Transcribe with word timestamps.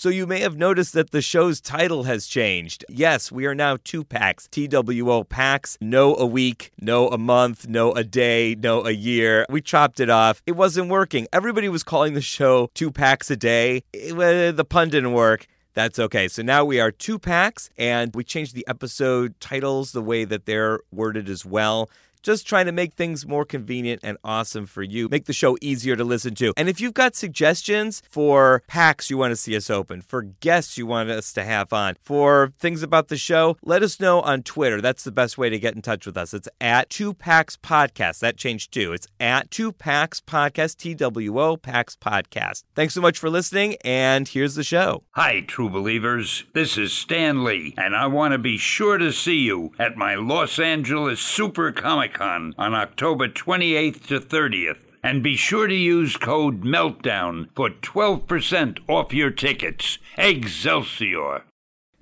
So 0.00 0.08
you 0.08 0.26
may 0.26 0.40
have 0.40 0.56
noticed 0.56 0.94
that 0.94 1.10
the 1.10 1.20
show's 1.20 1.60
title 1.60 2.04
has 2.04 2.26
changed. 2.26 2.86
Yes, 2.88 3.30
we 3.30 3.44
are 3.44 3.54
now 3.54 3.76
two 3.84 4.02
packs, 4.02 4.48
TWO 4.48 5.24
packs. 5.24 5.76
No 5.78 6.16
a 6.16 6.24
week, 6.24 6.72
no 6.80 7.08
a 7.08 7.18
month, 7.18 7.68
no 7.68 7.92
a 7.92 8.02
day, 8.02 8.56
no 8.58 8.86
a 8.86 8.92
year. 8.92 9.44
We 9.50 9.60
chopped 9.60 10.00
it 10.00 10.08
off. 10.08 10.42
It 10.46 10.52
wasn't 10.52 10.88
working. 10.88 11.28
Everybody 11.34 11.68
was 11.68 11.82
calling 11.82 12.14
the 12.14 12.22
show 12.22 12.70
two 12.72 12.90
packs 12.90 13.30
a 13.30 13.36
day. 13.36 13.82
It, 13.92 14.56
the 14.56 14.64
pun 14.64 14.88
didn't 14.88 15.12
work. 15.12 15.46
That's 15.74 15.98
okay. 15.98 16.28
So 16.28 16.42
now 16.42 16.64
we 16.64 16.80
are 16.80 16.90
two 16.90 17.18
packs, 17.18 17.68
and 17.76 18.14
we 18.14 18.24
changed 18.24 18.54
the 18.54 18.66
episode 18.66 19.38
titles 19.38 19.92
the 19.92 20.00
way 20.00 20.24
that 20.24 20.46
they're 20.46 20.80
worded 20.90 21.28
as 21.28 21.44
well 21.44 21.90
just 22.22 22.46
trying 22.46 22.66
to 22.66 22.72
make 22.72 22.94
things 22.94 23.26
more 23.26 23.44
convenient 23.44 24.00
and 24.02 24.18
awesome 24.24 24.66
for 24.66 24.82
you, 24.82 25.08
make 25.08 25.26
the 25.26 25.32
show 25.32 25.56
easier 25.60 25.96
to 25.96 26.04
listen 26.04 26.34
to. 26.36 26.52
And 26.56 26.68
if 26.68 26.80
you've 26.80 26.94
got 26.94 27.16
suggestions 27.16 28.02
for 28.08 28.62
packs 28.66 29.10
you 29.10 29.18
want 29.18 29.32
to 29.32 29.36
see 29.36 29.56
us 29.56 29.70
open, 29.70 30.02
for 30.02 30.22
guests 30.22 30.76
you 30.76 30.86
want 30.86 31.10
us 31.10 31.32
to 31.34 31.44
have 31.44 31.72
on, 31.72 31.96
for 32.00 32.52
things 32.58 32.82
about 32.82 33.08
the 33.08 33.16
show, 33.16 33.56
let 33.62 33.82
us 33.82 34.00
know 34.00 34.20
on 34.20 34.42
Twitter. 34.42 34.80
That's 34.80 35.04
the 35.04 35.12
best 35.12 35.38
way 35.38 35.50
to 35.50 35.58
get 35.58 35.74
in 35.74 35.82
touch 35.82 36.06
with 36.06 36.16
us. 36.16 36.34
It's 36.34 36.48
at 36.60 36.90
Two 36.90 37.14
Packs 37.14 37.56
Podcast. 37.56 38.20
That 38.20 38.36
changed 38.36 38.72
too. 38.72 38.92
It's 38.92 39.06
at 39.18 39.50
Two 39.50 39.72
Packs 39.72 40.20
Podcast, 40.20 40.76
T 40.76 40.94
W 40.94 41.40
O 41.40 41.56
Packs 41.56 41.96
Podcast. 41.96 42.64
Thanks 42.74 42.94
so 42.94 43.00
much 43.00 43.18
for 43.18 43.30
listening, 43.30 43.76
and 43.84 44.28
here's 44.28 44.54
the 44.54 44.64
show. 44.64 45.04
Hi, 45.12 45.40
true 45.40 45.68
believers. 45.68 46.44
This 46.52 46.76
is 46.76 46.92
Stan 46.92 47.44
Lee, 47.44 47.74
and 47.78 47.96
I 47.96 48.06
want 48.06 48.32
to 48.32 48.38
be 48.38 48.56
sure 48.56 48.98
to 48.98 49.12
see 49.12 49.38
you 49.38 49.72
at 49.78 49.96
my 49.96 50.14
Los 50.14 50.58
Angeles 50.58 51.20
Super 51.20 51.72
Comic 51.72 52.09
Con 52.12 52.54
on 52.58 52.74
October 52.74 53.28
28th 53.28 54.06
to 54.06 54.20
30th. 54.20 54.78
And 55.02 55.22
be 55.22 55.34
sure 55.36 55.66
to 55.66 55.74
use 55.74 56.16
code 56.16 56.62
MELTDOWN 56.62 57.48
for 57.54 57.70
12% 57.70 58.78
off 58.86 59.14
your 59.14 59.30
tickets. 59.30 59.98
Excelsior! 60.18 61.44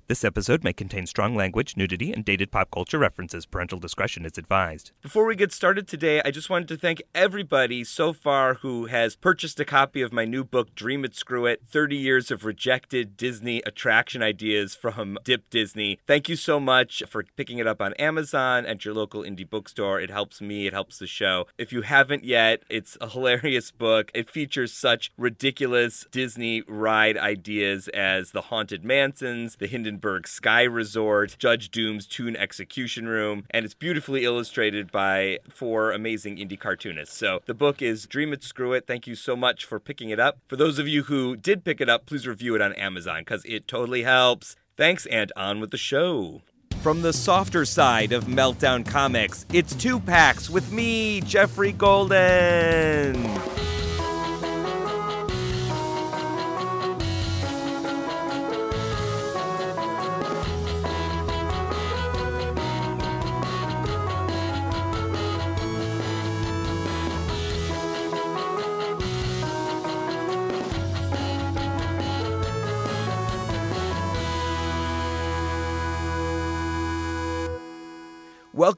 This 0.09 0.23
episode 0.23 0.63
may 0.63 0.73
contain 0.73 1.05
strong 1.05 1.35
language, 1.35 1.77
nudity, 1.77 2.11
and 2.11 2.25
dated 2.25 2.49
pop 2.49 2.71
culture 2.71 2.97
references. 2.97 3.45
Parental 3.45 3.77
discretion 3.77 4.25
is 4.25 4.39
advised. 4.39 4.91
Before 5.03 5.23
we 5.23 5.35
get 5.35 5.51
started 5.51 5.87
today, 5.87 6.19
I 6.25 6.31
just 6.31 6.49
wanted 6.49 6.67
to 6.69 6.77
thank 6.77 7.03
everybody 7.13 7.83
so 7.83 8.11
far 8.11 8.55
who 8.55 8.87
has 8.87 9.15
purchased 9.15 9.59
a 9.59 9.65
copy 9.65 10.01
of 10.01 10.11
my 10.11 10.25
new 10.25 10.43
book, 10.43 10.73
Dream 10.73 11.05
It, 11.05 11.15
Screw 11.15 11.45
It 11.45 11.61
30 11.63 11.95
Years 11.95 12.31
of 12.31 12.43
Rejected 12.43 13.17
Disney 13.17 13.61
Attraction 13.67 14.23
Ideas 14.23 14.73
from 14.73 15.19
Dip 15.23 15.47
Disney. 15.51 15.99
Thank 16.07 16.27
you 16.27 16.35
so 16.35 16.59
much 16.59 17.03
for 17.07 17.23
picking 17.37 17.59
it 17.59 17.67
up 17.67 17.79
on 17.79 17.93
Amazon 17.99 18.65
and 18.65 18.83
your 18.83 18.95
local 18.95 19.21
indie 19.21 19.47
bookstore. 19.47 20.01
It 20.01 20.09
helps 20.09 20.41
me, 20.41 20.65
it 20.65 20.73
helps 20.73 20.97
the 20.97 21.05
show. 21.05 21.45
If 21.55 21.71
you 21.71 21.83
haven't 21.83 22.23
yet, 22.23 22.63
it's 22.67 22.97
a 22.99 23.09
hilarious 23.09 23.69
book. 23.69 24.09
It 24.15 24.31
features 24.31 24.73
such 24.73 25.11
ridiculous 25.19 26.07
Disney 26.09 26.63
ride 26.67 27.15
ideas 27.15 27.89
as 27.89 28.31
the 28.31 28.41
Haunted 28.41 28.83
Mansons, 28.83 29.57
the 29.57 29.67
Hindenburg 29.67 29.98
Sky 30.27 30.63
Resort, 30.63 31.35
Judge 31.37 31.69
Doom's 31.69 32.07
Toon 32.07 32.35
Execution 32.35 33.07
Room, 33.07 33.45
and 33.51 33.65
it's 33.65 33.73
beautifully 33.73 34.23
illustrated 34.23 34.91
by 34.91 35.39
four 35.49 35.91
amazing 35.91 36.37
indie 36.37 36.59
cartoonists. 36.59 37.17
So 37.17 37.41
the 37.45 37.53
book 37.53 37.81
is 37.81 38.05
Dream 38.05 38.33
It, 38.33 38.43
Screw 38.43 38.73
It. 38.73 38.87
Thank 38.87 39.07
you 39.07 39.15
so 39.15 39.35
much 39.35 39.65
for 39.65 39.79
picking 39.79 40.09
it 40.09 40.19
up. 40.19 40.39
For 40.47 40.55
those 40.55 40.79
of 40.79 40.87
you 40.87 41.03
who 41.03 41.35
did 41.35 41.63
pick 41.63 41.81
it 41.81 41.89
up, 41.89 42.05
please 42.05 42.25
review 42.25 42.55
it 42.55 42.61
on 42.61 42.73
Amazon 42.73 43.21
because 43.21 43.43
it 43.45 43.67
totally 43.67 44.03
helps. 44.03 44.55
Thanks, 44.77 45.05
and 45.07 45.31
on 45.35 45.59
with 45.59 45.71
the 45.71 45.77
show. 45.77 46.41
From 46.81 47.01
the 47.01 47.11
softer 47.11 47.65
side 47.65 48.13
of 48.13 48.25
Meltdown 48.25 48.85
Comics, 48.85 49.45
it's 49.51 49.75
two 49.75 49.99
packs 49.99 50.49
with 50.49 50.71
me, 50.71 51.19
Geoffrey 51.21 51.73
Golden. 51.73 53.48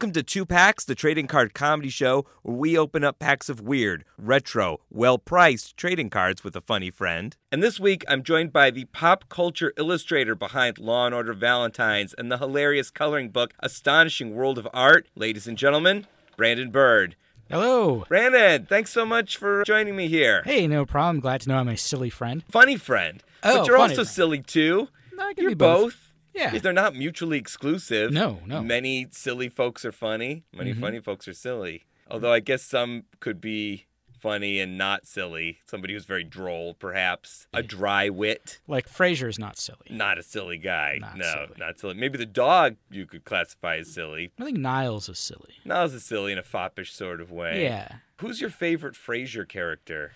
Welcome 0.01 0.13
to 0.13 0.23
Two 0.23 0.47
Packs, 0.47 0.83
the 0.83 0.95
trading 0.95 1.27
card 1.27 1.53
comedy 1.53 1.89
show 1.89 2.25
where 2.41 2.57
we 2.57 2.75
open 2.75 3.03
up 3.03 3.19
packs 3.19 3.49
of 3.49 3.61
weird, 3.61 4.03
retro, 4.17 4.79
well 4.89 5.19
priced 5.19 5.77
trading 5.77 6.09
cards 6.09 6.43
with 6.43 6.55
a 6.55 6.61
funny 6.61 6.89
friend. 6.89 7.37
And 7.51 7.61
this 7.61 7.79
week 7.79 8.03
I'm 8.07 8.23
joined 8.23 8.51
by 8.51 8.71
the 8.71 8.85
pop 8.85 9.29
culture 9.29 9.73
illustrator 9.77 10.33
behind 10.33 10.79
Law 10.79 11.05
and 11.05 11.13
Order 11.13 11.33
Valentines 11.33 12.15
and 12.17 12.31
the 12.31 12.39
hilarious 12.39 12.89
coloring 12.89 13.29
book 13.29 13.53
Astonishing 13.59 14.33
World 14.33 14.57
of 14.57 14.67
Art. 14.73 15.07
Ladies 15.15 15.45
and 15.45 15.55
gentlemen, 15.55 16.07
Brandon 16.35 16.71
Bird. 16.71 17.15
Hello. 17.51 18.03
Brandon, 18.09 18.65
thanks 18.65 18.89
so 18.89 19.05
much 19.05 19.37
for 19.37 19.63
joining 19.65 19.95
me 19.95 20.07
here. 20.07 20.41
Hey, 20.45 20.65
no 20.65 20.83
problem. 20.83 21.19
Glad 21.19 21.41
to 21.41 21.49
know 21.49 21.57
I'm 21.57 21.67
a 21.67 21.77
silly 21.77 22.09
friend. 22.09 22.43
Funny 22.49 22.75
friend. 22.75 23.21
Oh, 23.43 23.59
but 23.59 23.67
you're 23.67 23.77
also 23.77 23.93
friend. 23.93 24.07
silly 24.07 24.41
too. 24.41 24.87
Can 25.35 25.43
You're 25.43 25.55
both. 25.55 25.81
both. 25.83 26.10
Yeah. 26.33 26.57
They're 26.57 26.73
not 26.73 26.95
mutually 26.95 27.37
exclusive. 27.37 28.11
No, 28.11 28.39
no. 28.45 28.61
Many 28.63 29.07
silly 29.11 29.49
folks 29.49 29.83
are 29.85 29.91
funny. 29.91 30.43
Many 30.53 30.73
Mhm. 30.73 30.79
funny 30.79 30.99
folks 30.99 31.27
are 31.27 31.33
silly. 31.33 31.83
Although 32.09 32.33
I 32.33 32.39
guess 32.39 32.61
some 32.63 33.03
could 33.19 33.39
be 33.41 33.85
funny 34.19 34.59
and 34.59 34.77
not 34.77 35.07
silly. 35.07 35.59
Somebody 35.65 35.93
who's 35.93 36.05
very 36.05 36.23
droll, 36.23 36.75
perhaps. 36.75 37.47
A 37.53 37.63
dry 37.63 38.07
wit. 38.09 38.59
Like 38.67 38.87
Frasier's 38.87 39.39
not 39.39 39.57
silly. 39.57 39.87
Not 39.89 40.19
a 40.19 40.23
silly 40.23 40.57
guy. 40.59 40.99
Not 41.01 41.17
no, 41.17 41.23
silly. 41.47 41.57
not 41.57 41.79
silly. 41.79 41.93
Maybe 41.95 42.17
the 42.19 42.25
dog 42.27 42.75
you 42.91 43.05
could 43.07 43.23
classify 43.25 43.77
as 43.77 43.91
silly. 43.91 44.31
I 44.39 44.43
think 44.45 44.57
Niles 44.59 45.09
is 45.09 45.17
silly. 45.17 45.55
Niles 45.65 45.93
is 45.95 46.05
silly 46.05 46.31
in 46.31 46.37
a 46.37 46.43
foppish 46.43 46.93
sort 46.93 47.19
of 47.19 47.31
way. 47.31 47.63
Yeah. 47.63 47.95
Who's 48.17 48.39
your 48.39 48.51
favorite 48.51 48.93
Frasier 48.93 49.47
character? 49.47 50.13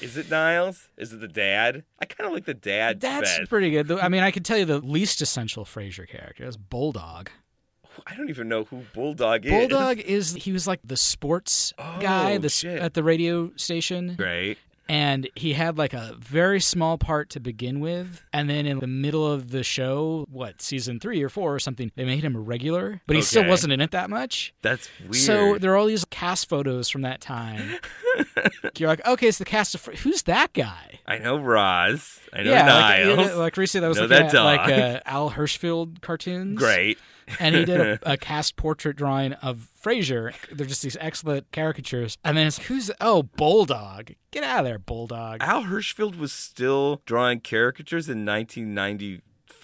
Is 0.00 0.16
it 0.16 0.30
Niles? 0.30 0.88
Is 0.96 1.12
it 1.12 1.20
the 1.20 1.28
dad? 1.28 1.84
I 1.98 2.04
kind 2.04 2.26
of 2.28 2.34
like 2.34 2.44
the 2.44 2.54
dad 2.54 3.00
That's 3.00 3.38
best. 3.38 3.48
pretty 3.48 3.70
good. 3.70 3.90
I 3.90 4.08
mean, 4.08 4.22
I 4.22 4.30
could 4.30 4.44
tell 4.44 4.58
you 4.58 4.64
the 4.64 4.78
least 4.80 5.22
essential 5.22 5.64
Frasier 5.64 6.06
character 6.08 6.44
is 6.44 6.56
Bulldog. 6.56 7.30
I 8.06 8.14
don't 8.14 8.28
even 8.28 8.48
know 8.48 8.64
who 8.64 8.82
Bulldog 8.92 9.46
is. 9.46 9.50
Bulldog 9.50 9.98
is 10.00 10.34
he 10.34 10.52
was 10.52 10.66
like 10.66 10.80
the 10.84 10.98
sports 10.98 11.72
oh, 11.78 11.96
guy 11.98 12.34
Oh, 12.34 12.38
the, 12.38 12.78
at 12.80 12.92
the 12.94 13.02
radio 13.02 13.50
station, 13.56 14.16
Right. 14.18 14.58
And 14.88 15.28
he 15.34 15.52
had 15.54 15.78
like 15.78 15.92
a 15.94 16.14
very 16.18 16.60
small 16.60 16.98
part 16.98 17.30
to 17.30 17.40
begin 17.40 17.80
with, 17.80 18.22
and 18.32 18.48
then 18.48 18.66
in 18.66 18.78
the 18.80 18.86
middle 18.86 19.30
of 19.30 19.50
the 19.50 19.62
show, 19.62 20.26
what 20.30 20.60
season 20.62 21.00
three 21.00 21.22
or 21.22 21.28
four 21.28 21.54
or 21.54 21.58
something, 21.58 21.90
they 21.96 22.04
made 22.04 22.22
him 22.24 22.36
a 22.36 22.40
regular, 22.40 23.00
but 23.06 23.16
he 23.16 23.22
still 23.22 23.46
wasn't 23.46 23.72
in 23.72 23.80
it 23.80 23.90
that 23.92 24.10
much. 24.10 24.54
That's 24.62 24.88
weird. 25.00 25.14
So 25.16 25.58
there 25.58 25.72
are 25.72 25.76
all 25.76 25.86
these 25.86 26.04
cast 26.06 26.48
photos 26.48 26.88
from 26.88 27.02
that 27.02 27.20
time. 27.20 27.78
You're 28.78 28.88
like, 28.88 29.06
okay, 29.06 29.28
it's 29.28 29.38
the 29.38 29.44
cast 29.44 29.74
of. 29.74 29.80
Fr- 29.80 29.92
Who's 29.92 30.22
that 30.24 30.52
guy? 30.52 30.95
I 31.08 31.18
know 31.18 31.38
Roz. 31.38 32.20
I 32.32 32.42
know 32.42 32.50
yeah, 32.50 32.66
Niles. 32.66 33.18
like, 33.18 33.36
like 33.36 33.56
recently, 33.56 33.86
I 33.86 33.88
was 33.88 33.98
Know 33.98 34.06
looking 34.06 34.26
that 34.26 34.34
at 34.34 34.44
like 34.44 34.70
uh, 34.72 35.00
Al 35.06 35.30
Hirschfeld 35.30 36.00
cartoons. 36.00 36.58
Great. 36.58 36.98
and 37.40 37.54
he 37.54 37.64
did 37.64 37.80
a, 37.80 37.98
a 38.12 38.16
cast 38.16 38.56
portrait 38.56 38.96
drawing 38.96 39.32
of 39.34 39.68
Frasier. 39.80 40.34
They're 40.50 40.66
just 40.66 40.82
these 40.82 40.96
excellent 41.00 41.50
caricatures. 41.52 42.18
And 42.24 42.36
then 42.36 42.46
it's 42.48 42.58
who's 42.58 42.90
oh 43.00 43.22
Bulldog? 43.22 44.12
Get 44.32 44.42
out 44.42 44.60
of 44.60 44.64
there, 44.64 44.78
Bulldog. 44.78 45.38
Al 45.40 45.64
Hirschfeld 45.64 46.18
was 46.18 46.32
still 46.32 47.02
drawing 47.06 47.40
caricatures 47.40 48.08
in 48.08 48.24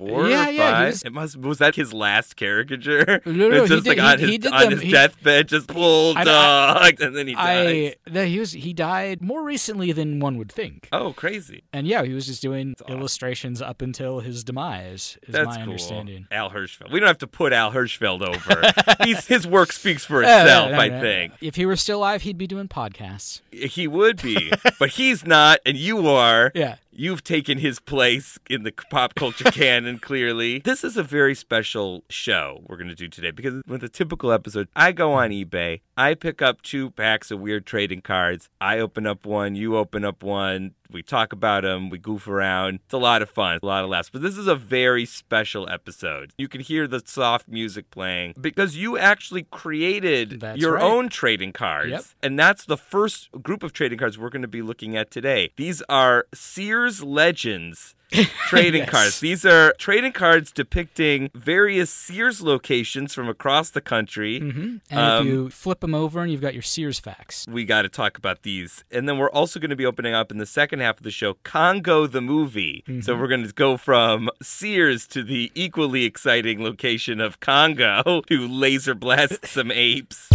1994 0.03 0.29
Yeah, 0.29 0.49
or 0.49 0.51
yeah, 0.53 0.71
5? 0.73 0.87
was- 0.89 1.03
It 1.03 1.13
must 1.13 1.37
was 1.37 1.59
that 1.59 1.75
his 1.77 1.93
last 1.93 2.37
caricature? 2.37 3.21
No, 3.27 3.33
no, 3.49 3.51
it's 3.63 3.63
he 3.71 3.75
just 3.77 3.85
did- 3.85 3.99
like 3.99 4.01
on 4.13 4.19
he- 4.19 4.23
his 4.25 4.31
he 4.33 4.39
did 4.39 4.53
on 4.53 4.61
them- 4.61 4.71
his 4.73 4.81
he- 4.83 4.91
deathbed, 4.91 5.49
just 5.49 5.67
bulldog, 5.69 6.27
and 7.01 7.17
then 7.17 7.27
he 7.29 7.35
dies. 7.35 7.95
I 8.07 8.11
no, 8.11 8.25
he 8.25 8.39
was 8.39 8.53
he 8.53 8.73
died 8.73 9.23
more 9.23 9.43
recently 9.43 9.93
than 9.93 10.21
one 10.21 10.37
would 10.39 10.51
think. 10.53 10.89
Oh, 10.93 11.13
crazy! 11.13 11.63
And 11.73 11.87
yeah, 11.87 12.03
he 12.05 12.13
was 12.13 12.27
just 12.27 12.43
doing 12.43 12.75
illustrations 12.89 13.61
up 13.63 13.83
until 13.83 14.21
his 14.21 14.45
demise. 14.45 15.19
Is 15.27 15.33
That's 15.33 15.47
my 15.47 15.55
cool. 15.57 15.63
understanding. 15.63 16.27
Al 16.31 16.51
Hirschfeld. 16.51 16.91
We 16.93 17.01
don't 17.01 17.07
have 17.07 17.19
to 17.19 17.27
put 17.27 17.53
Al 17.53 17.73
Hirschfeld 17.73 18.23
over. 18.23 18.63
He's, 19.05 19.27
his 19.27 19.47
work 19.47 19.73
speaks 19.73 20.05
for 20.05 20.23
Uh, 20.25 20.27
no, 20.29 20.41
itself, 20.43 20.71
no, 20.73 20.79
I 20.79 20.89
think. 21.01 21.33
If 21.41 21.57
he 21.57 21.67
were 21.67 21.77
still 21.77 21.99
alive, 21.99 22.23
he'd 22.23 22.39
be 22.39 22.47
doing 22.47 22.69
podcasts. 22.69 23.41
He 23.51 23.87
would 23.89 24.21
be, 24.23 24.53
but 24.79 24.91
he's 24.91 25.25
not, 25.27 25.59
and 25.67 25.77
you 25.77 26.07
are. 26.09 26.53
Yeah. 26.55 26.77
You've 26.95 27.25
taken 27.25 27.57
his 27.57 27.81
place 27.81 28.39
in 28.51 28.65
the 28.65 28.73
pop 28.91 29.15
culture 29.15 29.45
canon, 29.51 29.99
clearly. 29.99 30.59
This 30.59 30.85
is 30.85 30.99
a 30.99 31.03
very 31.03 31.35
special 31.35 32.05
show 32.11 32.63
we're 32.67 32.77
going 32.77 32.91
to 32.91 32.95
do 32.95 33.09
today 33.09 33.31
because 33.31 33.63
with 33.67 33.83
a 33.83 33.89
typical 33.89 34.31
episode, 34.31 34.69
I 34.77 34.93
go 34.93 35.15
on 35.15 35.31
eBay, 35.31 35.81
I 35.97 36.13
pick 36.13 36.43
up 36.43 36.61
two 36.61 36.91
packs 36.91 37.31
of 37.31 37.41
weird 37.41 37.65
trading 37.65 38.03
cards. 38.03 38.51
I 38.61 38.79
open 38.79 39.07
up 39.07 39.25
one, 39.25 39.55
you 39.55 39.75
open 39.77 40.05
up 40.05 40.23
one. 40.23 40.75
We 40.91 41.03
talk 41.03 41.33
about 41.33 41.63
them, 41.63 41.89
we 41.89 41.97
goof 41.97 42.29
around. 42.29 42.81
It's 42.85 42.93
a 42.93 42.99
lot 42.99 43.23
of 43.23 43.31
fun, 43.31 43.59
a 43.63 43.67
lot 43.67 43.83
of 43.83 43.89
laughs. 43.89 44.11
But 44.11 44.21
this 44.21 44.37
is 44.37 44.47
a 44.47 44.55
very 44.55 45.07
special 45.07 45.67
episode. 45.71 46.35
You 46.37 46.49
can 46.49 46.61
hear 46.61 46.87
the 46.87 47.01
soft 47.03 47.49
music 47.49 47.91
playing 47.91 48.35
because 48.39 48.77
you 48.77 48.99
actually 48.99 49.45
created 49.45 50.41
That's 50.41 50.61
your 50.61 50.75
right. 50.75 50.83
own 50.83 51.09
trading 51.09 51.55
cards. 51.55 51.91
Yep. 51.91 52.05
And 52.23 52.39
that's 52.39 52.67
the 52.67 52.77
first 52.77 53.31
group 53.43 53.63
of 53.63 53.73
trading 53.73 53.99
cards 53.99 54.19
we're 54.19 54.29
going 54.29 54.43
to 54.43 54.49
be 54.49 54.61
looking 54.61 54.95
at 54.95 55.11
today. 55.11 55.53
These 55.57 55.83
are 55.89 56.27
Sears 56.35 56.82
Sears 56.83 57.03
Legends 57.05 57.95
trading 58.49 58.81
Yes. 58.83 58.91
cards. 58.91 59.21
These 59.21 59.47
are 59.47 59.73
trading 59.79 60.11
cards 60.13 60.51
depicting 60.51 61.31
various 61.33 61.91
Sears 61.91 62.43
locations 62.43 63.15
from 63.15 63.29
across 63.29 63.71
the 63.71 63.81
country. 63.81 64.41
hmm 64.41 64.77
And 64.91 64.99
Um, 65.01 65.27
if 65.27 65.33
you 65.33 65.51
flip 65.51 65.79
them 65.81 65.95
over 65.95 66.21
and 66.21 66.31
you've 66.33 66.41
got 66.41 66.53
your 66.55 66.63
Sears 66.63 66.99
facts. 66.99 67.47
We 67.49 67.65
got 67.65 67.83
to 67.83 67.89
talk 67.89 68.19
about 68.19 68.43
these. 68.43 68.83
And 68.91 69.09
then 69.09 69.17
we're 69.19 69.31
also 69.31 69.61
going 69.61 69.71
to 69.71 69.77
be 69.77 69.87
opening 69.87 70.13
up 70.13 70.31
in 70.33 70.39
the 70.39 70.45
second 70.47 70.81
half 70.81 70.97
of 70.99 71.05
the 71.05 71.11
show 71.13 71.35
Congo 71.45 72.07
the 72.09 72.21
movie. 72.21 72.83
Mm-hmm. 72.89 73.01
So 73.03 73.17
we're 73.17 73.29
going 73.29 73.47
to 73.47 73.53
go 73.55 73.77
from 73.77 74.29
Sears 74.43 75.07
to 75.09 75.23
the 75.23 75.53
equally 75.55 76.05
exciting 76.05 76.63
location 76.63 77.21
of 77.21 77.39
Congo 77.41 78.23
to 78.27 78.49
laser 78.49 78.95
blast 78.97 79.47
some 79.47 79.71
apes. 79.71 80.29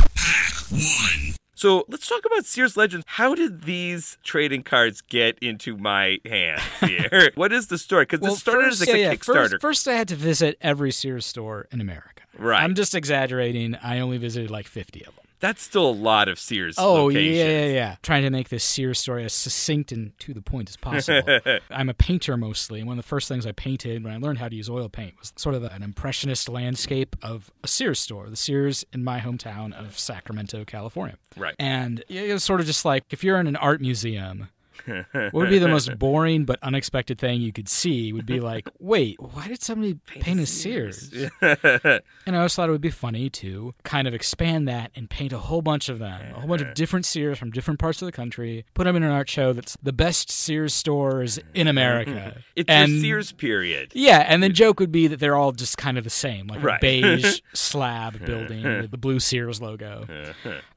So 1.58 1.86
let's 1.88 2.08
talk 2.08 2.24
about 2.24 2.46
Sears 2.46 2.78
Legends. 2.78 3.04
How 3.08 3.34
did 3.34 3.64
these 3.64 4.20
trading 4.24 4.62
cards 4.62 5.02
get 5.02 5.40
into 5.40 5.76
my 5.76 6.20
hands 6.24 6.62
here? 6.82 7.32
what 7.34 7.52
is 7.52 7.66
the 7.66 7.80
story? 7.80 8.04
Because 8.04 8.20
this 8.20 8.38
started 8.40 8.68
as 8.68 8.78
first- 8.78 8.82
like 8.88 8.96
a 8.96 9.00
yeah, 9.00 9.10
yeah, 9.10 9.16
Kickstarter. 9.16 9.50
First, 9.50 9.62
first, 9.62 9.88
I 9.88 9.94
had 9.96 10.08
to 10.10 10.16
visit 10.16 10.60
every 10.62 10.92
Sears 10.92 11.26
store 11.26 11.68
in 11.72 11.82
America. 11.82 12.22
Right. 12.38 12.62
I'm 12.62 12.76
just 12.76 12.94
exaggerating. 12.94 13.74
I 13.82 14.02
only 14.02 14.20
visited 14.20 14.52
like 14.52 14.68
50 14.68 15.04
of 15.08 15.16
them. 15.16 15.26
That's 15.40 15.62
still 15.62 15.88
a 15.88 15.92
lot 15.92 16.28
of 16.28 16.40
Sears 16.40 16.76
Oh, 16.78 17.06
locations. 17.06 17.38
yeah, 17.38 17.46
yeah, 17.50 17.66
yeah. 17.74 17.96
Trying 18.02 18.24
to 18.24 18.30
make 18.30 18.50
this 18.50 18.64
Sears 18.64 19.00
story 19.00 19.24
as 19.24 19.34
succinct 19.34 19.92
and 19.92 20.18
to 20.20 20.34
the 20.34 20.42
point 20.42 20.70
as 20.70 20.78
possible. 20.78 21.40
I'm 21.70 21.90
a 21.90 21.94
painter 21.94 22.36
mostly, 22.38 22.80
and 22.80 22.88
one 22.88 22.98
of 22.98 23.04
the 23.06 23.08
first 23.08 23.28
things 23.28 23.46
I 23.46 23.52
painted 23.52 24.04
when 24.04 24.14
I 24.14 24.18
learned 24.18 24.40
how 24.40 24.50
to 24.50 24.56
use 24.56 24.70
oil 24.70 24.90
paint 24.90 25.14
was 25.20 25.34
sort 25.36 25.56
of 25.56 25.64
an 25.64 25.84
impressionist 25.84 26.50
landscape 26.50 27.16
of 27.22 27.52
a 27.64 27.68
Sears 27.68 28.00
store, 28.00 28.30
the 28.30 28.36
Sears 28.36 28.86
in 28.94 29.04
my 29.04 29.20
hometown 29.20 29.74
of 29.74 29.98
Sacramento, 30.00 30.66
California. 30.66 31.18
Right. 31.36 31.56
And 31.60 32.04
it 32.10 32.34
was 32.34 32.44
sort 32.44 32.60
of 32.60 32.66
just 32.66 32.84
like 32.86 33.04
if 33.12 33.24
you're 33.24 33.40
in 33.40 33.48
an 33.48 33.56
art 33.58 33.80
museum, 33.82 34.50
what 35.12 35.34
would 35.34 35.50
be 35.50 35.60
the 35.60 35.68
most 35.68 35.98
boring 35.98 36.46
but 36.46 36.60
unexpected 36.62 37.18
thing 37.20 37.42
you 37.42 37.52
could 37.54 37.70
see 37.70 38.14
would 38.14 38.26
be 38.26 38.40
like, 38.40 38.70
wait, 38.80 39.18
why 39.20 39.48
did 39.48 39.62
somebody 39.62 39.96
paint 40.06 40.40
a 40.40 40.46
Sears? 40.46 41.14
And 42.28 42.36
I 42.36 42.40
always 42.40 42.56
thought 42.56 42.68
it 42.68 42.74
would 42.74 42.82
be 42.82 42.90
funny 42.90 43.30
to 43.30 43.74
kind 43.84 44.06
of 44.06 44.14
expand 44.14 44.68
that 44.68 44.92
and 44.96 45.10
paint 45.10 45.32
a 45.32 45.38
whole 45.38 45.62
bunch 45.62 45.88
of 45.88 46.00
them, 46.00 46.22
a 46.36 46.40
whole 46.40 46.50
bunch 46.50 46.62
of 46.62 46.74
different 46.74 47.06
Sears 47.06 47.40
from 47.40 47.52
different 47.52 47.80
parts 47.80 48.02
of 48.02 48.06
the 48.06 48.12
country, 48.12 48.66
put 48.74 48.84
them 48.84 48.98
in 48.98 49.04
an 49.04 49.12
art 49.12 49.30
show 49.30 49.54
that's 49.54 49.78
the 49.82 49.94
best 49.94 50.30
Sears 50.30 50.74
stores 50.74 51.40
in 51.54 51.68
America. 51.70 52.44
It's 52.56 52.70
and, 52.70 52.92
your 52.92 53.02
Sears 53.02 53.32
period. 53.32 53.92
Yeah, 53.96 54.26
and 54.28 54.44
the 54.44 54.50
joke 54.50 54.80
would 54.82 54.92
be 54.92 55.08
that 55.08 55.20
they're 55.22 55.36
all 55.38 55.54
just 55.54 55.78
kind 55.78 55.98
of 55.98 56.04
the 56.04 56.10
same, 56.10 56.48
like 56.48 56.62
Right. 56.62 56.84
a 56.84 57.02
beige 57.02 57.40
slab 57.54 58.26
building 58.26 58.64
with 58.64 58.92
the 58.92 58.98
blue 58.98 59.20
Sears 59.22 59.62
logo. 59.62 60.06